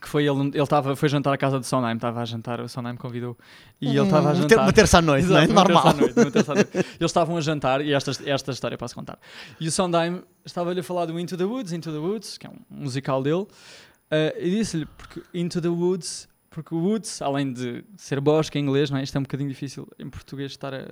[0.00, 2.68] que foi ele, ele tava, foi jantar à casa do Sondheim, estava a jantar, o
[2.68, 3.36] Sondheim convidou
[3.80, 4.58] e hum, ele estava a jantar.
[4.58, 5.54] Uma terça à noite, Exato, não é?
[5.54, 5.82] Normal.
[5.82, 6.70] Uma noite, uma terça à noite.
[6.74, 9.18] Eles estavam a jantar e esta, esta história posso contar.
[9.60, 12.50] E o Sondheim estava-lhe a falar do Into the Woods, Into the Woods, que é
[12.50, 13.46] um musical dele,
[14.10, 18.62] Uh, e disse-lhe, porque Into the Woods, porque o Woods, além de ser bosque em
[18.62, 19.04] inglês, não é?
[19.04, 20.84] Isto é um bocadinho difícil em português estar a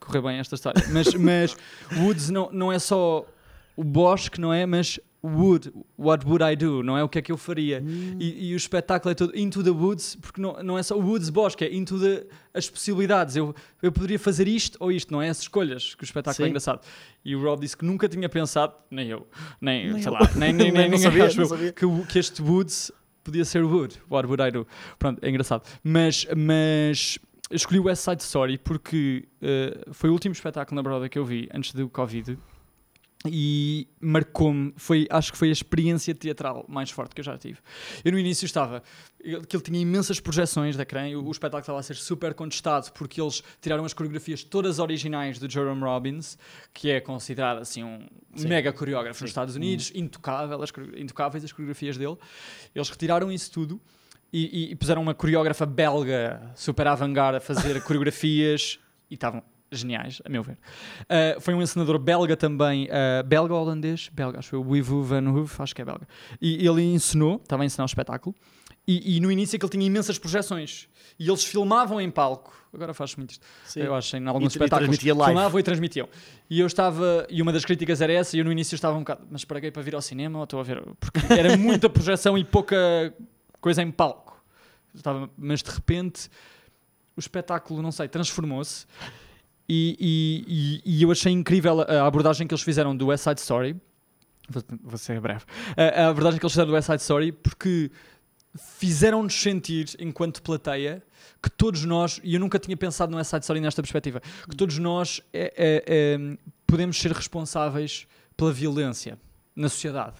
[0.00, 1.56] correr bem esta história, mas, mas
[1.98, 3.24] Woods não, não é só
[3.78, 4.66] o bosque, não é?
[4.66, 6.82] Mas would, what would I do?
[6.82, 7.80] Não é o que é que eu faria?
[7.80, 8.16] Hum.
[8.18, 11.00] E, e o espetáculo é todo into the woods, porque não, não é só o
[11.00, 13.36] woods bosque, é into the, as possibilidades.
[13.36, 15.28] Eu, eu poderia fazer isto ou isto, não é?
[15.28, 16.50] As escolhas que o espetáculo é Sim.
[16.50, 16.84] engraçado.
[17.24, 19.28] E o Rob disse que nunca tinha pensado, nem eu,
[19.60, 20.12] nem, Nem sei eu.
[20.14, 21.72] lá, nem, nem, nem, ninguém sabia, acho sabia.
[21.72, 22.90] que, que este woods
[23.22, 23.94] podia ser wood.
[24.10, 24.66] What would I do?
[24.98, 25.62] Pronto, é engraçado.
[25.84, 27.16] Mas, mas
[27.48, 31.24] escolhi o West Side Story porque eh, foi o último espetáculo na Broadway que eu
[31.24, 32.36] vi antes do Covid
[33.26, 37.58] e marcou-me, foi, acho que foi a experiência teatral mais forte que eu já tive.
[38.04, 38.80] Eu no início estava,
[39.48, 42.92] que ele tinha imensas projeções da ecrã, o, o espetáculo estava a ser super contestado
[42.92, 46.38] porque eles tiraram as coreografias todas originais do Jerome Robbins,
[46.72, 48.06] que é considerado assim um
[48.36, 48.46] Sim.
[48.48, 49.32] mega coreógrafo nos Sim.
[49.32, 52.16] Estados Unidos, intocável, as, intocáveis as coreografias dele.
[52.72, 53.80] Eles retiraram isso tudo
[54.32, 58.78] e, e- e puseram uma coreógrafa belga super avant-garde a fazer coreografias
[59.10, 60.56] e estavam geniais, a meu ver.
[61.02, 64.08] Uh, foi um encenador belga também, uh, belga ou holandês?
[64.12, 66.06] Belga, acho que foi o Wivu Van Hoof, acho que é belga.
[66.40, 68.34] E ele ensinou, estava a ensinar o espetáculo,
[68.86, 70.88] e, e no início é que ele tinha imensas projeções.
[71.18, 72.56] E eles filmavam em palco.
[72.72, 73.44] Agora faz muito isto.
[73.64, 73.80] Sim.
[73.80, 74.96] Eu acho em alguns E- e espetáculos.
[75.02, 75.24] live.
[75.24, 76.08] Filmavam e transmitiam.
[76.48, 79.00] E eu estava, e uma das críticas era essa, e eu no início estava um
[79.00, 80.82] bocado, mas paguei para vir ao cinema ou estou a ver?
[81.00, 82.76] Porque era muita projeção e pouca
[83.60, 84.42] coisa em palco.
[84.94, 86.30] Eu Estava, mas de repente
[87.16, 88.86] o espetáculo, não sei, transformou-se.
[89.68, 93.76] E, e- e- eu achei incrível a abordagem que eles fizeram do West Side Story.
[94.48, 95.44] Vou, vou ser breve.
[95.76, 97.90] A, a abordagem que eles fizeram do West Side Story, porque
[98.78, 101.02] fizeram-nos sentir, enquanto plateia,
[101.42, 104.56] que todos nós, e eu nunca tinha pensado no West Side Story nesta perspectiva, que
[104.56, 108.06] todos nós é, é, é, podemos ser responsáveis
[108.36, 109.18] pela violência
[109.54, 110.16] na sociedade.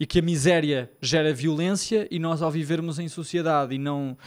[0.00, 4.18] E que a miséria gera violência e nós, ao vivermos em sociedade e não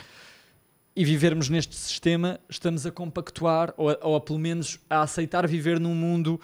[0.98, 5.48] e vivermos neste sistema, estamos a compactuar ou, a, ou a, pelo menos a aceitar
[5.48, 6.42] viver num mundo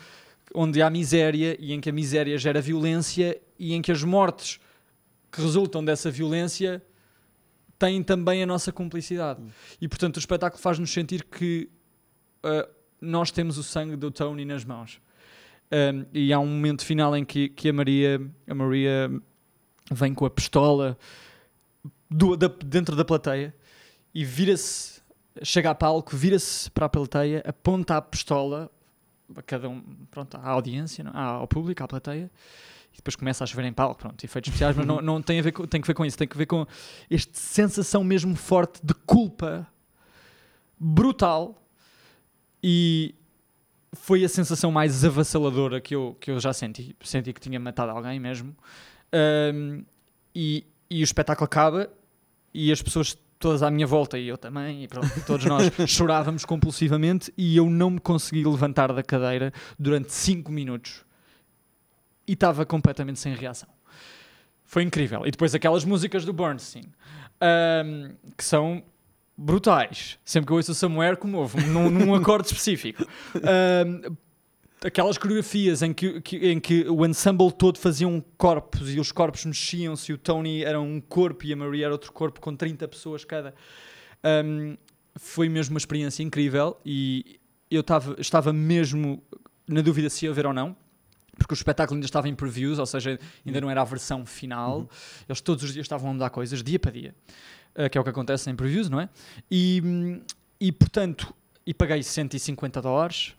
[0.54, 4.60] onde há miséria e em que a miséria gera violência e em que as mortes
[5.32, 6.84] que resultam dessa violência
[7.80, 9.42] têm também a nossa cumplicidade.
[9.82, 11.68] E portanto o espetáculo faz-nos sentir que
[12.46, 12.70] uh,
[13.02, 15.02] nós temos o sangue do Tony nas mãos.
[15.72, 19.12] Um, e há um momento final em que, que a Maria a Maria
[19.92, 20.96] vem com a pistola
[22.08, 23.52] do- da- dentro da plateia
[24.14, 25.02] e vira-se,
[25.42, 28.72] chega a palco, vira-se para a plateia, aponta a pistola
[29.36, 31.12] a cada um, pronto, à audiência, não?
[31.12, 31.18] é?
[31.18, 32.30] ao público, à plateia,
[32.94, 35.42] e depois começa a chover em palco, pronto, efeitos especiais, mas não, não tem, a
[35.42, 36.68] ver com, tem que ver com isso, tem que ver com
[37.10, 39.68] esta sensação mesmo forte de culpa
[40.80, 41.60] brutal
[42.62, 43.16] e
[43.94, 47.92] foi a sensação mais avassaladora que eu, que eu já senti, senti que tinha matado
[47.92, 48.56] alguém mesmo,
[49.14, 49.86] Ahm,
[50.34, 51.88] e, e o espetáculo acaba
[52.52, 56.46] e as pessoas todas à minha volta e eu também, e pronto, todos nós chorávamos
[56.46, 61.04] compulsivamente e eu não me consegui levantar da cadeira durante 5 minutos
[62.26, 63.68] e estava completamente sem reação.
[64.64, 65.28] Foi incrível.
[65.28, 66.86] E depois aquelas músicas do Bernstein
[67.42, 68.82] ahm, que são
[69.38, 70.18] brutais.
[70.24, 73.06] Sempre que eu ouço o Somewhere, comovo num, num acorde específico.
[73.36, 74.16] Ahm,
[74.86, 79.46] aquelas coreografias em que, que- em que o ensemble todo faziam corpos e os corpos
[79.46, 82.88] mexiam-se e o Tony era um corpo e a Maria era outro corpo com 30
[82.88, 83.54] pessoas cada.
[84.46, 84.78] Um,
[85.16, 89.22] foi mesmo uma experiência incrível e eu tava, estava mesmo
[89.68, 90.76] na dúvida se ia ver ou não.
[91.36, 94.88] Porque o espetáculo ainda estava em previews, ou seja, ainda não era a versão final.
[95.28, 97.16] Eles todos os dias estavam a mudar coisas, dia para dia,
[97.76, 99.10] uh, que é o que acontece em previews, não é?
[99.50, 100.22] E, hum,
[100.62, 101.34] e portanto,
[101.66, 103.34] e paguei 150 dólares.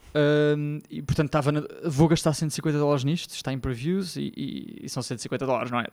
[0.91, 3.31] E portanto, estava na- vou gastar 150 dólares nisto.
[3.35, 5.87] Está em previews e, e- e são 150 dólares, não é?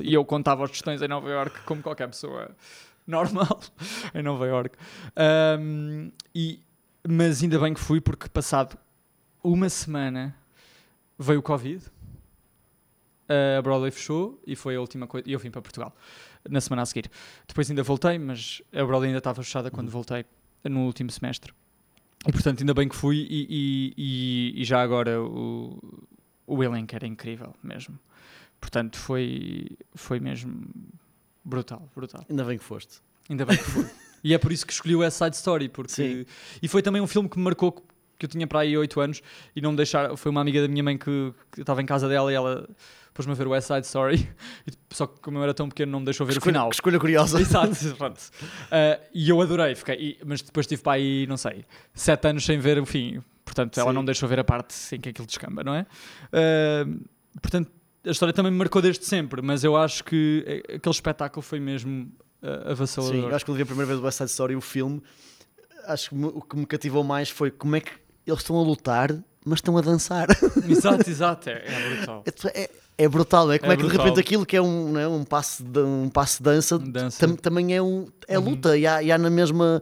[0.00, 2.50] e eu contava os tostões em Nova York como qualquer pessoa
[3.06, 3.60] normal
[4.14, 4.76] em Nova York.
[5.60, 6.60] Hum, e,
[7.08, 8.78] mas ainda bem que fui, porque passado
[9.42, 10.36] uma semana
[11.18, 11.82] veio o Covid.
[13.58, 15.28] A Broadway fechou e foi a última coisa.
[15.28, 15.94] E eu vim para Portugal
[16.48, 17.10] na semana a seguir.
[17.46, 20.24] Depois ainda voltei, mas a Broadway ainda estava fechada quando voltei
[20.64, 21.52] no último semestre.
[22.26, 23.26] E portanto, ainda bem que fui.
[23.30, 25.78] E, e- e- já agora o,
[26.46, 27.98] o elenco era incrível mesmo.
[28.60, 30.66] Portanto, foi, foi mesmo
[31.44, 32.24] brutal, brutal.
[32.28, 33.00] Ainda bem que foste.
[33.30, 33.86] Ainda bem que foi.
[34.24, 35.92] e é por isso que escolhi o West Side Story, porque...
[35.92, 36.26] Sim.
[36.60, 37.86] E foi também um filme que me marcou,
[38.18, 39.22] que eu tinha para aí 8 anos,
[39.54, 40.16] e não me deixaram...
[40.16, 42.68] Foi uma amiga da minha mãe que, que estava em casa dela e ela
[43.14, 44.28] pôs-me a ver o West Side Story,
[44.66, 46.68] e só que como eu era tão pequeno não me deixou ver o final.
[46.68, 47.38] que escolha curiosa.
[47.40, 48.18] Exato, pronto.
[48.20, 51.64] Uh, e eu adorei, fiquei, e- mas depois tive para aí, não sei,
[51.94, 53.22] 7 anos sem ver o fim.
[53.44, 53.94] Portanto, ela Sim.
[53.94, 55.86] não me deixou ver a parte em que aquilo descamba, não é?
[56.32, 57.00] Uh,
[57.40, 57.70] portanto,
[58.06, 62.12] a história também me marcou desde sempre, mas eu acho que aquele espetáculo foi mesmo
[62.42, 63.16] uh, avassalador.
[63.16, 65.02] Sim, eu acho que quando vi a primeira vez o West Side Story, o filme,
[65.86, 67.90] acho que me- o que me cativou mais foi como é que
[68.28, 69.12] eles estão a lutar,
[69.44, 70.28] mas estão a dançar.
[70.68, 72.22] Exato, exato, é, é brutal.
[72.54, 72.70] É, é-
[73.00, 73.60] é brutal, é?
[73.60, 74.06] Como é, É que de brutal.
[74.06, 75.06] repente aquilo que é um, não é?
[75.06, 77.24] um, passo, de, um passo de dança, Dança.
[77.26, 77.36] Uhum.
[77.36, 79.80] tam- também é, um, é luta e há, e há na mesma.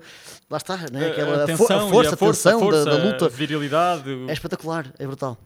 [0.50, 1.12] Lá está, não é?
[1.12, 3.04] Aquela a, fo- a tensão, força, a a força, tensão a força, da, da a
[3.06, 3.28] luta.
[3.30, 5.38] virilidade, o- É espetacular, é brutal.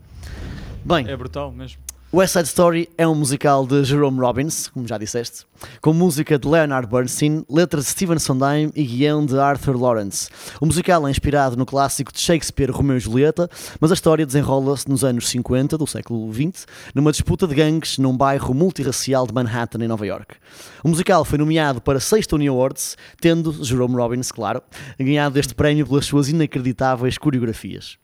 [0.85, 1.81] Bem, é brutal mesmo.
[2.13, 5.47] West Side Story é um musical de Jerome Robbins, como já disseste,
[5.81, 10.29] com música de Leonard Bernstein, letras de Stephen Sondheim e guião de Arthur Lawrence.
[10.61, 13.49] O musical é inspirado no clássico de Shakespeare Romeu e Julieta,
[13.79, 18.17] mas a história desenrola-se nos anos 50 do século XX, numa disputa de gangues num
[18.17, 20.35] bairro multirracial de Manhattan, em Nova York.
[20.83, 24.61] O musical foi nomeado para seis Tony Awards, tendo Jerome Robbins, claro,
[24.99, 28.01] ganhado este prémio pelas suas inacreditáveis coreografias.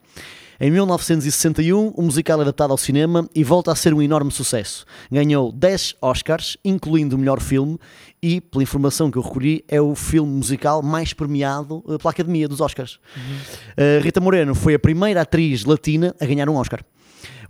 [0.59, 4.86] Em 1961, o musical é adaptado ao cinema e volta a ser um enorme sucesso.
[5.12, 7.78] Ganhou 10 Oscars, incluindo o melhor filme,
[8.22, 12.48] e, pela informação que eu recolhi, é o filme musical mais premiado eh, pela Academia
[12.48, 12.94] dos Oscars.
[13.76, 16.80] Uh, Rita Moreno foi a primeira atriz latina a ganhar um Oscar.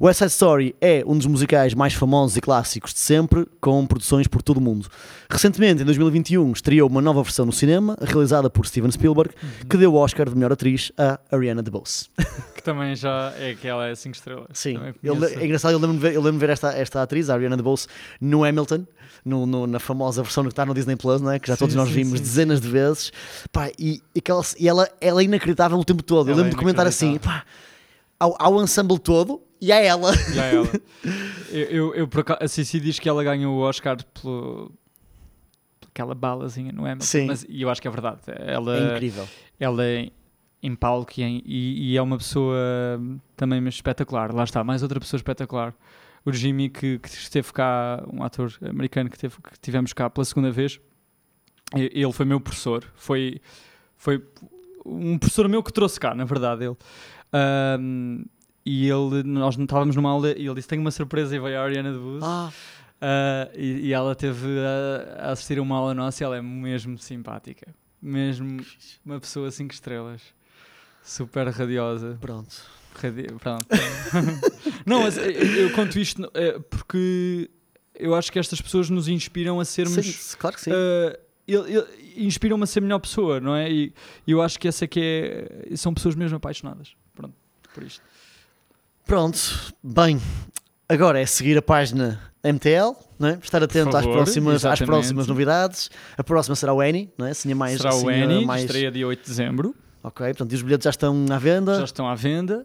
[0.00, 4.26] West Side Story é um dos musicais mais famosos e clássicos de sempre, com produções
[4.26, 4.88] por todo o mundo.
[5.30, 9.32] Recentemente, em 2021, estreou uma nova versão no cinema, realizada por Steven Spielberg,
[9.70, 12.08] que deu o Oscar de melhor atriz a Ariana DeBose.
[12.66, 14.46] Também já é que ela é 5 estrelas.
[14.52, 15.38] Sim, Também eu, le- conheço.
[15.40, 17.56] é engraçado, eu lembro-me de ver, eu lembro-me de ver esta, esta atriz, a Ariana
[17.56, 17.86] DeBose,
[18.20, 18.84] no Hamilton,
[19.24, 21.38] no, no- na famosa versão que está no Disney Plus, não é?
[21.38, 22.24] que já Sim, todos nós sim, vimos sim.
[22.24, 23.12] dezenas de vezes,
[23.52, 26.26] Pá, e, e, aquela- e ela, ela é inacreditável o tempo todo.
[26.28, 27.44] eu Ela é lembro de comentar assim: pá,
[28.18, 30.12] ao, ao ensemble todo e a ela.
[30.32, 30.68] Já ela.
[31.50, 34.72] eu, eu, eu por acaso, a Cici diz que ela ganhou o Oscar pelo
[35.88, 37.26] aquela balazinha no Hamilton, Sim.
[37.26, 38.18] mas e eu acho que é verdade.
[38.26, 39.26] Ela, É incrível.
[39.58, 40.10] ela é
[40.62, 42.56] em palco e, em- e- e é uma pessoa
[43.36, 44.34] também espetacular.
[44.34, 45.74] Lá está, mais outra pessoa espetacular.
[46.24, 50.24] O Jimmy, que, que esteve cá, um ator americano que, teve, que tivemos cá pela
[50.24, 50.80] segunda vez,
[51.74, 52.84] ele foi meu professor.
[52.96, 53.40] Foi,
[53.96, 54.22] foi
[54.84, 56.64] um professor meu que trouxe cá, na verdade.
[56.64, 56.76] Ele.
[57.32, 58.24] Ahm,
[58.64, 61.62] e ele, nós estávamos numa aula e ele disse: Tenho uma surpresa e veio a
[61.62, 62.24] Ariana DeBose.
[62.24, 62.50] Ah,
[63.00, 66.42] Ah, e, e ela teve a, a assistir a uma aula nossa e ela é
[66.42, 67.72] mesmo simpática.
[68.02, 68.60] Mesmo
[69.04, 70.22] uma pessoa 5 estrelas.
[71.06, 72.18] Super radiosa.
[72.20, 72.54] pronto.
[73.00, 73.66] Radi- Pronto.
[74.86, 77.50] não, mas eu, eu conto isto eh, porque
[77.94, 80.04] eu acho que estas pessoas nos inspiram a sermos.
[80.06, 80.70] Sim, claro que sim.
[80.72, 81.84] eh, ele-
[82.16, 83.70] inspiram-me a ser melhor pessoa, não é?
[83.70, 83.92] E
[84.26, 85.00] eu acho que essa é que
[85.70, 85.76] é.
[85.76, 86.94] São pessoas mesmo apaixonadas.
[87.14, 87.34] Pronto,
[87.74, 88.00] por isto.
[89.04, 89.38] Pronto,
[89.84, 90.18] bem,
[90.88, 93.38] agora é seguir a página MTL, não é?
[93.42, 95.90] estar atento às, favor, próximas, às próximas novidades.
[96.16, 97.30] A próxima será o Annie, não é?
[97.30, 98.62] Assim, mais, Será o Annie, mais...
[98.62, 99.74] estreia dia 8 de dezembro.
[100.06, 102.64] Ok, portanto, e os bilhetes já estão à venda Já estão à venda.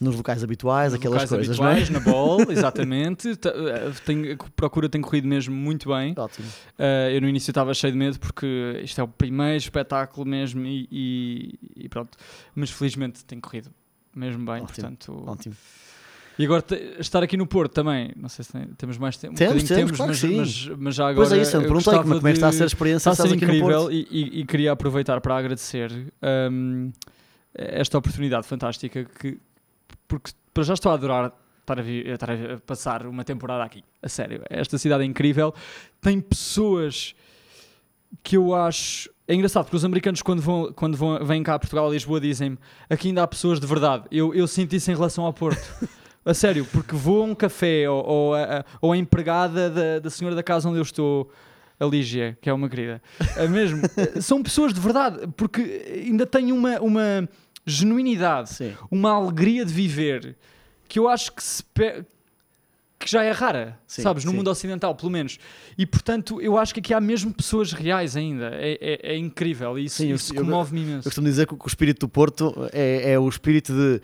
[0.00, 3.36] nos locais habituais, Nos aquelas locais coisas, habituais, não na bola, exatamente.
[3.36, 6.14] Tá, eh, tem- a procura tem corrido mesmo muito bem.
[6.16, 6.20] é?
[6.20, 6.48] Ótimo.
[6.78, 10.64] Eh, eu no início estava cheio de medo porque isto é o primeiro espetáculo mesmo
[10.66, 12.16] e, e- e pronto.
[12.54, 13.70] Mas felizmente tem corrido
[14.16, 15.24] mesmo bem, Ótimo, portanto.
[15.26, 15.54] Ótimo.
[16.38, 16.64] E agora
[16.98, 19.34] estar aqui no Porto também, não sei se tem- temos mais tempo.
[19.34, 21.28] Um Temos, temos, claro mas, mas, mas já agora.
[21.28, 23.10] Pois é isso, eu perguntei como, é- como é que está a ser a experiência
[23.10, 25.90] Está a ser incrível e, e- e queria aproveitar para agradecer
[26.50, 26.90] hum,
[27.54, 29.38] esta oportunidade fantástica que
[30.08, 33.82] porque para já estou a adorar estar a, estar a passar uma temporada aqui.
[34.02, 35.54] A sério, esta cidade é incrível.
[36.00, 37.14] Tem pessoas
[38.22, 39.08] que eu acho.
[39.28, 42.20] É engraçado porque os americanos, quando, vão, quando vão, vêm cá a Portugal, a Lisboa,
[42.20, 42.58] dizem-me
[42.90, 44.04] aqui ainda há pessoas de verdade.
[44.10, 45.62] Eu, eu sinto isso em relação ao Porto.
[46.24, 50.10] A sério, porque vou a um café ou, ou, a, ou a empregada da, da
[50.10, 51.30] senhora da casa onde eu estou,
[51.80, 53.02] a Lígia, que é uma querida,
[53.36, 53.82] é mesmo,
[54.22, 55.60] são pessoas de verdade, porque
[56.06, 57.28] ainda têm uma, uma
[57.66, 58.72] genuinidade, Sim.
[58.90, 60.36] uma alegria de viver
[60.88, 62.04] que eu acho que se pe-
[62.98, 64.36] que já é rara, Sim, sabes, no sim.
[64.36, 65.36] mundo ocidental, pelo menos.
[65.76, 68.50] E portanto, eu acho que aqui há mesmo pessoas reais ainda.
[68.54, 71.04] É, é- é incrível e isso, eu- isso eu- comove-me Eu imenso.
[71.04, 74.00] costumo dizer que o que o espírito do Porto é, é o espírito de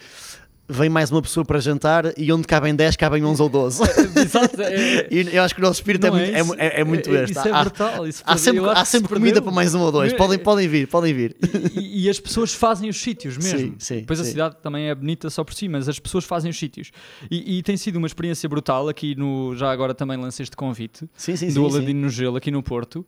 [0.69, 3.83] vem mais uma pessoa para jantar e onde cabem 10, cabem 11 ou 12.
[4.16, 6.47] Exato, é- E eu acho que o nosso espírito é, muito- é isso?
[6.47, 7.37] mu- é- é muito É- este.
[7.39, 8.07] Isso é Há- brutal.
[8.07, 9.43] Isso Há sempre, há sempre comida perdeu.
[9.45, 10.12] para mais um ou dois.
[10.12, 11.37] É- Podem, podem vir, podem vir.
[11.75, 13.59] E, e as pessoas fazem os sítios mesmo.
[13.59, 14.31] Sim, sim, Depois a sim.
[14.31, 16.91] cidade também é bonita só por si, mas as pessoas fazem os sítios.
[17.31, 19.57] E, e tem sido uma experiência brutal aqui no.
[19.57, 21.64] Já agora também lancei este convite Sim, sim, do.
[21.66, 23.07] Aladino no Gelo aqui no Porto.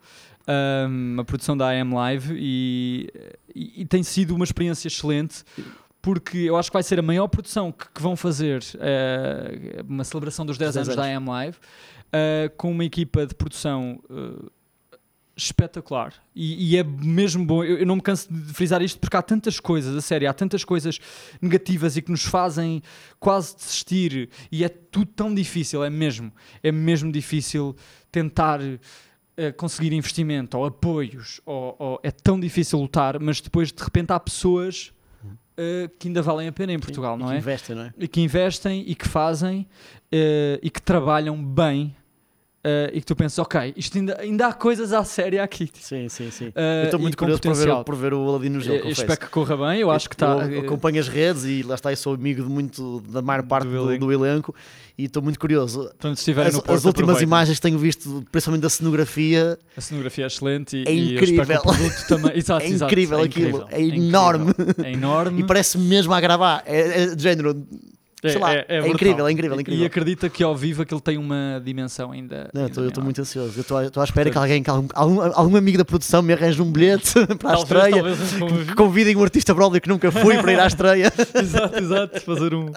[0.48, 3.08] Um, a produção da AM Live e,
[3.54, 5.44] e- e tem sido uma experiência excelente
[6.02, 10.04] porque eu acho que vai ser a maior produção que, que vão fazer eh, uma
[10.04, 11.58] celebração dos 10 10 anos, da AM Live
[12.12, 14.50] eh, com uma equipa de produção eh,
[15.36, 17.62] espetacular e, e é mesmo bom.
[17.62, 20.32] Eu, eu não me canso de frisar isto porque há tantas coisas, a sério, há
[20.32, 20.98] tantas coisas
[21.40, 22.82] negativas e que nos fazem
[23.18, 26.32] quase desistir e é tudo tão difícil, é mesmo,
[26.62, 27.76] é mesmo difícil
[28.10, 28.60] tentar
[29.56, 34.20] conseguir investimento ou apoios, ou, ou é tão difícil lutar, mas depois de repente há
[34.20, 34.92] pessoas
[35.62, 37.36] eh, que ainda valem a pena em Portugal, E não que é?
[37.38, 37.92] investem, não é?
[37.98, 39.66] e que investem e que fazem
[40.10, 41.94] eh, e que trabalham bem
[42.62, 45.70] eh, e que tu pensas, ok, isto ainda, ainda há coisas à séria aqui.
[45.74, 46.52] Sim, sim, sim.
[46.54, 48.90] Eh, eu estou muito curioso por ver, por ver o Aladino no jogo, Eh, eu
[48.90, 50.46] espero que corra bem, eu acho que está.
[50.46, 53.66] Eu acompanho as redes e lá está, eu sou amigo de muito, da maior parte
[53.68, 54.04] do, elenco.
[54.06, 54.54] do elenco
[54.98, 55.84] e estou muito curioso.
[55.84, 57.22] Portanto, se As, no Porto, as últimas aproveitem.
[57.26, 61.62] imagens que tenho visto, principalmente da cenografia, A cenografia é excelente e, É eu incrível.
[62.08, 62.32] também.
[62.36, 64.50] Exato, É exato, incrível aquilo, é enorme.
[64.50, 64.84] incrível.
[64.84, 65.40] É enorme.
[65.40, 66.62] e parece mesmo a gravar.
[66.66, 67.66] É, é de género.
[68.22, 68.88] Sei lá, é brutal.
[68.88, 69.82] incrível, é incrível, é E- incrível.
[69.82, 72.50] E acredita que ao vivo aquilo tem uma dimensão ainda.
[72.52, 73.52] Não, eu ainda estou- eu estou muito ansioso.
[73.56, 76.60] Eu estou à- espera que alguém, que algum, algum, algum amigo da produção me arranje
[76.60, 77.94] um bilhete para a Talvez, estreia.
[77.94, 81.12] talvez um Que convidem um artista Broadway que nunca fui para ir à estreia.
[81.34, 82.20] exato, exato.
[82.20, 82.72] Fazer um,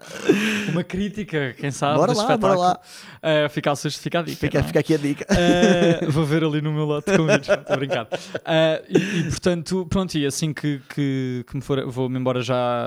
[0.72, 2.80] uma crítica, quem sabe, Bora lá, bora lá.
[3.26, 4.38] Eh, fica a fica a dica.
[4.38, 4.64] Fica, é?
[4.64, 5.26] fica aqui a dica.
[5.32, 8.04] Uh, vou ver ali no meu lote de convites, estou a brincar.
[8.04, 12.86] Uh, e, e, portanto, pronto, e assim que, que, que me for, vou-me embora já,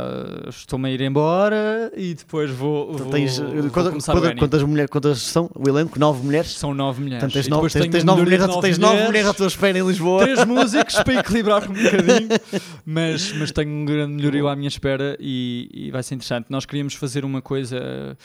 [0.49, 4.63] estou-me a ir embora e depois vou, Então vou, tens, vou quantas, começar o quantas,
[4.63, 4.89] Annie.
[4.89, 5.99] quantas são o elenco?
[5.99, 6.53] Nove mulheres?
[6.53, 7.23] São nove mulheres.
[7.23, 9.79] Portanto, tens nove, depois tens, tens nove mulheres, de tens nove mulheres à tua espera
[9.79, 10.23] em Lisboa.
[10.23, 12.29] Três músicos para equilibrar um bocadinho,
[12.85, 16.47] mas, mas tenho um grande melhorio à minha espera e, e vai ser interessante.
[16.49, 18.17] Nós queríamos fazer uma coisa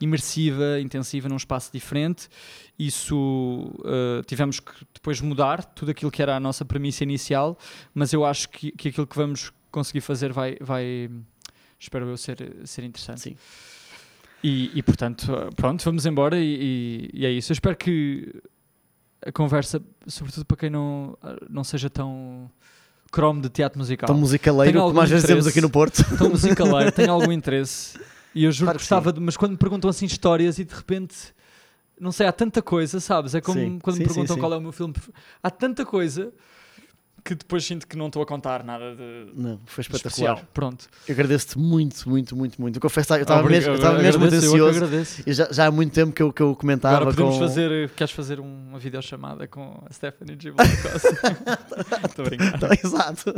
[0.00, 2.28] imersiva, intensiva, num espaço diferente.
[2.78, 3.16] Isso
[3.80, 7.58] uh, tivemos que depois mudar tudo aquilo que era a nossa premissa inicial,
[7.94, 11.10] mas eu acho que, que aquilo que vamos conseguir fazer vai, vai
[11.78, 13.20] espero eu, ser, ser interessante.
[13.20, 13.36] Sim.
[14.42, 15.26] E, e, portanto,
[15.56, 16.44] pronto, vamos embora e,
[17.12, 17.50] e- e é isso.
[17.50, 18.32] Eu espero que
[19.24, 21.16] a conversa, sobretudo para quem não,
[21.50, 22.48] não seja tão
[23.10, 26.04] cromo de teatro musical, Tão musicaleiro, como às vezes temos aqui no Porto.
[26.16, 27.98] tão musicaleiro, tenho algum interesse.
[28.34, 30.74] E eu juro Claro que gostava de, mas quando me perguntam assim histórias e de
[30.74, 31.16] repente,
[31.98, 33.34] não sei, há tanta coisa, sabes?
[33.34, 34.40] É como Sim, quando sim, me perguntam sim.
[34.40, 34.94] qual é o meu filme.
[35.42, 36.32] Há tanta coisa
[37.28, 40.32] que depois sinto que não estou a contar nada de Não, foi espetacular.
[40.32, 40.40] especial.
[40.54, 40.86] Pronto.
[41.06, 42.76] Eu agradeço-te muito, muito, muito, muito.
[42.76, 44.84] Eu confesso, eu estava Obrigado, mesmo, eu mesmo agradeço, eu é ansioso.
[44.84, 45.22] agradeço.
[45.26, 47.40] E já, já há muito tempo que eu, que eu comentava Agora podemos com...
[47.40, 50.52] fazer, queres fazer uma videochamada com a Stephanie G.
[52.08, 52.54] Estou a brincar.
[52.56, 53.34] Então, Exato.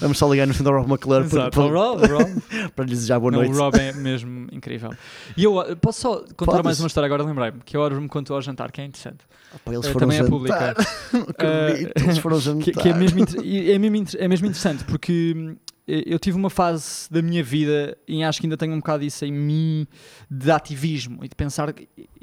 [0.00, 1.60] Vamos só ligar no fim do Rob McClure para.
[1.60, 2.42] O Rob, Rob.
[2.74, 3.54] para lhe desejar boa Não, noite.
[3.54, 4.90] o Rob é mesmo incrível.
[5.36, 6.64] E eu uh, posso só contar Podes.
[6.64, 9.18] mais uma história agora, lembrei-me, que a hora me contou ao jantar, que é interessante.
[9.64, 10.30] Pá, eles Eh, foram também é jantar.
[10.30, 10.74] pública.
[11.12, 12.64] Não acredito, eles foram jantar.
[12.64, 15.56] que, que é, mesmo, inter- é, mesmo, é mesmo interessante porque hum,
[15.86, 19.24] eu tive uma fase da minha vida e acho que ainda tenho um bocado isso
[19.24, 19.86] em mim
[20.30, 21.74] de ativismo e de pensar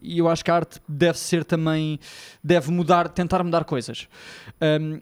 [0.02, 2.00] e eu acho que a arte deve ser também
[2.44, 4.08] deve mudar, tentar mudar coisas.
[4.62, 5.00] Hum,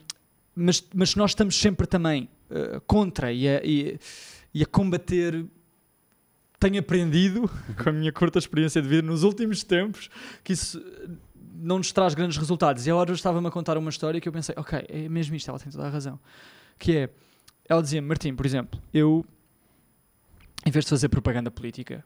[0.55, 3.97] mas, mas nós estamos sempre também uh, contra e a, e,
[4.53, 5.45] e a combater
[6.59, 7.49] tenho aprendido
[7.81, 10.09] com a minha curta experiência de vida nos últimos tempos
[10.43, 10.83] que isso
[11.59, 12.87] não nos traz grandes resultados.
[12.87, 15.49] E a hora estava-me a contar uma história que eu pensei, ok, é mesmo isto,
[15.49, 16.19] ela tem toda a razão.
[16.77, 17.09] Que é,
[17.67, 19.25] ela dizia Martim, por exemplo, eu,
[20.65, 22.03] em vez de fazer propaganda política,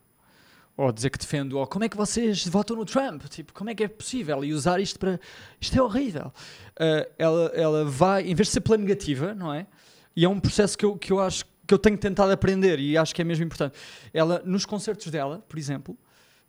[0.75, 3.75] ou dizer que defendo, ou como é que vocês votam no Trump, tipo, como é
[3.75, 5.19] que é possível, e usar isto para,
[5.61, 6.33] isto é horrível.
[6.79, 9.67] Ah, ela, ela vai, em vez de ser pela negativa, não é?
[10.15, 12.97] E é um processo que eu, que eu acho que eu tenho tentado aprender e
[12.97, 13.77] acho que é mesmo importante.
[14.13, 15.97] Ela, nos concertos dela, por exemplo,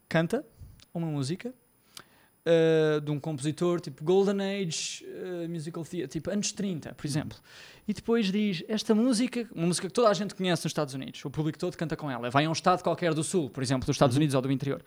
[0.09, 0.45] canta
[0.93, 1.55] uma música
[2.47, 7.39] uh, de um compositor tipo Golden Age uh, Musical Theatre, tipo anos 30, por exemplo.
[7.87, 11.25] E depois diz: Esta música, uma música que toda a gente conhece nos Estados Unidos,
[11.25, 12.31] o público todo canta com ela.
[12.31, 14.83] Vai a um estado qualquer do sul, por exemplo, dos Estados Unidos ou do interior.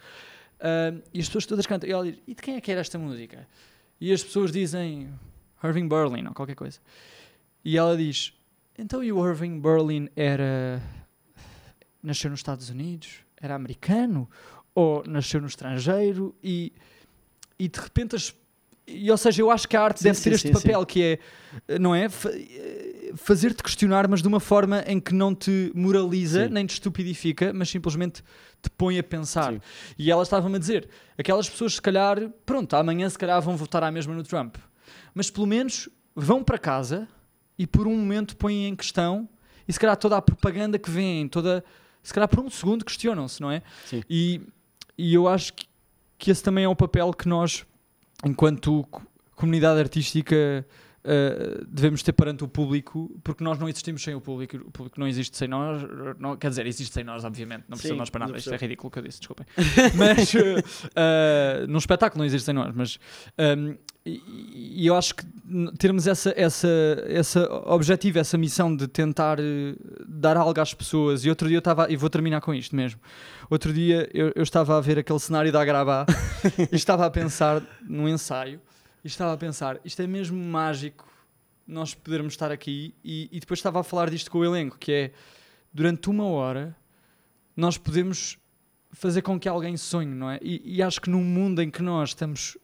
[0.60, 1.90] Uh, e as pessoas todas cantam.
[1.90, 3.48] E ela diz: E de quem é que era esta música?
[4.00, 5.10] E as pessoas dizem
[5.64, 6.80] Irving Berlin ou qualquer coisa.
[7.64, 8.34] E ela diz:
[8.78, 10.82] Então e o Irving Berlin era.
[12.02, 13.20] nasceu nos Estados Unidos?
[13.40, 14.30] Era americano?
[14.74, 16.36] Ou nasceu no estrangeiro?
[16.44, 16.74] E,
[17.60, 18.34] e de repente as.
[18.90, 20.86] E, ou seja, eu acho que a arte Sim, deve sim, ter este sim, papel
[20.86, 21.04] que
[21.68, 22.08] é, não é?
[22.08, 22.30] Fa-
[23.16, 27.70] Fazer-te questionar, mas de uma forma em que não te moraliza, nem te estupidifica, mas
[27.70, 28.22] simplesmente
[28.62, 29.56] te põe a pensar.
[29.98, 30.88] E ela estava-me a dizer:
[31.18, 34.56] aquelas pessoas, se calhar, pronto, amanhã se calhar vão votar à mesma no Trump,
[35.14, 37.08] mas pelo menos vão para casa
[37.58, 39.28] e por um momento põem em questão
[39.68, 41.64] e se calhar toda a propaganda que vem, toda,
[42.04, 43.62] se calhar por um segundo questionam-se, não é?
[43.86, 44.02] Sim.
[44.10, 44.42] E,
[44.98, 45.66] e eu acho que,
[46.18, 47.66] que esse também é o papel que nós,
[48.26, 49.02] enquanto co-
[49.36, 50.66] comunidade artística,
[51.04, 55.00] uh, devemos ter perante o público, porque nós não existimos sem o público, o público
[55.00, 55.82] não existe sem nós,
[56.20, 58.90] não, quer dizer, existe sem nós, obviamente, não precisa nós para nada, isto é ridículo
[58.92, 59.46] que eu disse, desculpem.
[59.96, 62.98] Mas uh, uh, num espetáculo não existe sem nós, mas
[63.58, 63.78] um,
[64.08, 65.26] e, e eu acho que
[65.78, 66.68] termos essa, essa,
[67.08, 69.76] essa objetivo, essa missão de tentar eh,
[70.08, 71.24] dar algo às pessoas.
[71.26, 73.00] E outro dia eu estava, e vou terminar com isto mesmo.
[73.50, 76.06] Outro dia eu, eu estava a ver aquele cenário da Agrabá
[76.72, 78.60] e estava a pensar num ensaio
[79.04, 81.08] e estava a pensar, isto é mesmo mágico
[81.66, 84.92] nós podermos estar aqui e, e depois estava a falar disto com o elenco, que
[84.92, 85.12] é
[85.74, 86.76] durante uma hora
[87.56, 88.38] nós podemos
[88.92, 90.40] fazer com que alguém sonhe, não é?
[90.42, 92.58] E, e acho que num mundo em que nós estamos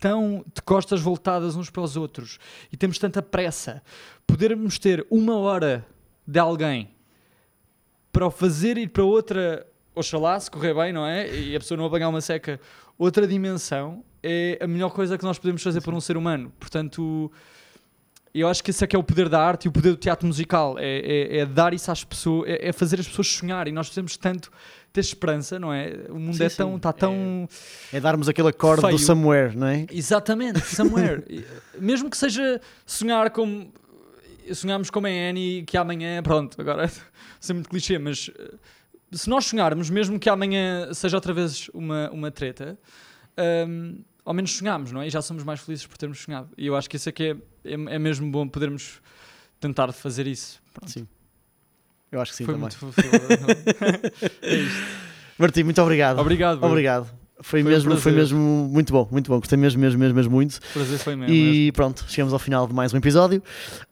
[0.00, 2.38] tão de costas voltadas uns para os outros
[2.72, 3.82] e temos tanta pressa,
[4.26, 5.86] podermos ter uma hora
[6.26, 6.88] de alguém
[8.10, 11.32] para o fazer ir para outra, oxalá, se correr bem, não é?
[11.32, 12.58] E a pessoa não apanhar uma seca,
[12.98, 16.52] outra dimensão, é a melhor coisa que nós podemos fazer por um ser humano.
[16.58, 17.30] Portanto,
[18.34, 19.96] eu acho que esse é que é o poder da arte e o poder do
[19.96, 23.72] teatro musical, é, é- é dar isso às pessoas, é, é fazer as pessoas sonharem.
[23.72, 24.50] Nós precisamos tanto
[24.92, 26.06] ter esperança, não é?
[26.08, 27.48] O mundo Sim, é tão, está tão...
[27.92, 28.98] É darmos aquele acorde do Feio.
[28.98, 29.86] somewhere, não é?
[29.90, 31.24] Exatamente, somewhere.
[31.78, 33.72] Mesmo que seja sonhar como.
[34.52, 36.20] Sonharmos como a Annie, que amanhã.
[36.22, 36.90] Pronto, agora
[37.38, 38.54] ser muito clichê, mas eh,
[39.12, 42.78] se nós sonharmos, mesmo que amanhã seja outra vez uma, uma treta,
[43.68, 45.06] hum, ao menos sonhamos, não é?
[45.06, 46.48] E já somos mais felizes por termos sonhado.
[46.56, 47.30] E eu acho que isso é que é,
[47.64, 49.00] é, é mesmo bom podermos
[49.60, 50.60] tentar fazer isso.
[50.72, 50.90] Pronto.
[50.90, 51.06] Sim.
[52.12, 52.62] Eu acho que sim Foi também.
[52.62, 53.00] muito fofo.
[54.42, 54.82] é isto.
[55.38, 56.18] Martim, muito obrigado.
[56.18, 56.62] Obrigado.
[56.64, 57.06] Obrigado.
[57.42, 58.18] Foi, Foi um mesmo, foi prazer.
[58.36, 58.38] mesmo
[58.70, 59.38] muito bom, muito bom.
[59.38, 60.60] Gostei mesmo, mesmo, mesmo, mesmo muito.
[60.72, 61.28] Prazer foi meu.
[61.28, 63.42] E pronto, chegamos ao final de mais um episódio.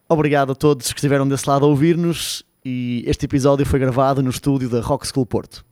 [0.08, 2.42] Obrigado a todos que estiveram desse lado a ouvir-nos.
[2.64, 5.64] E este episódio foi gravado no estúdio da Rock School Porto.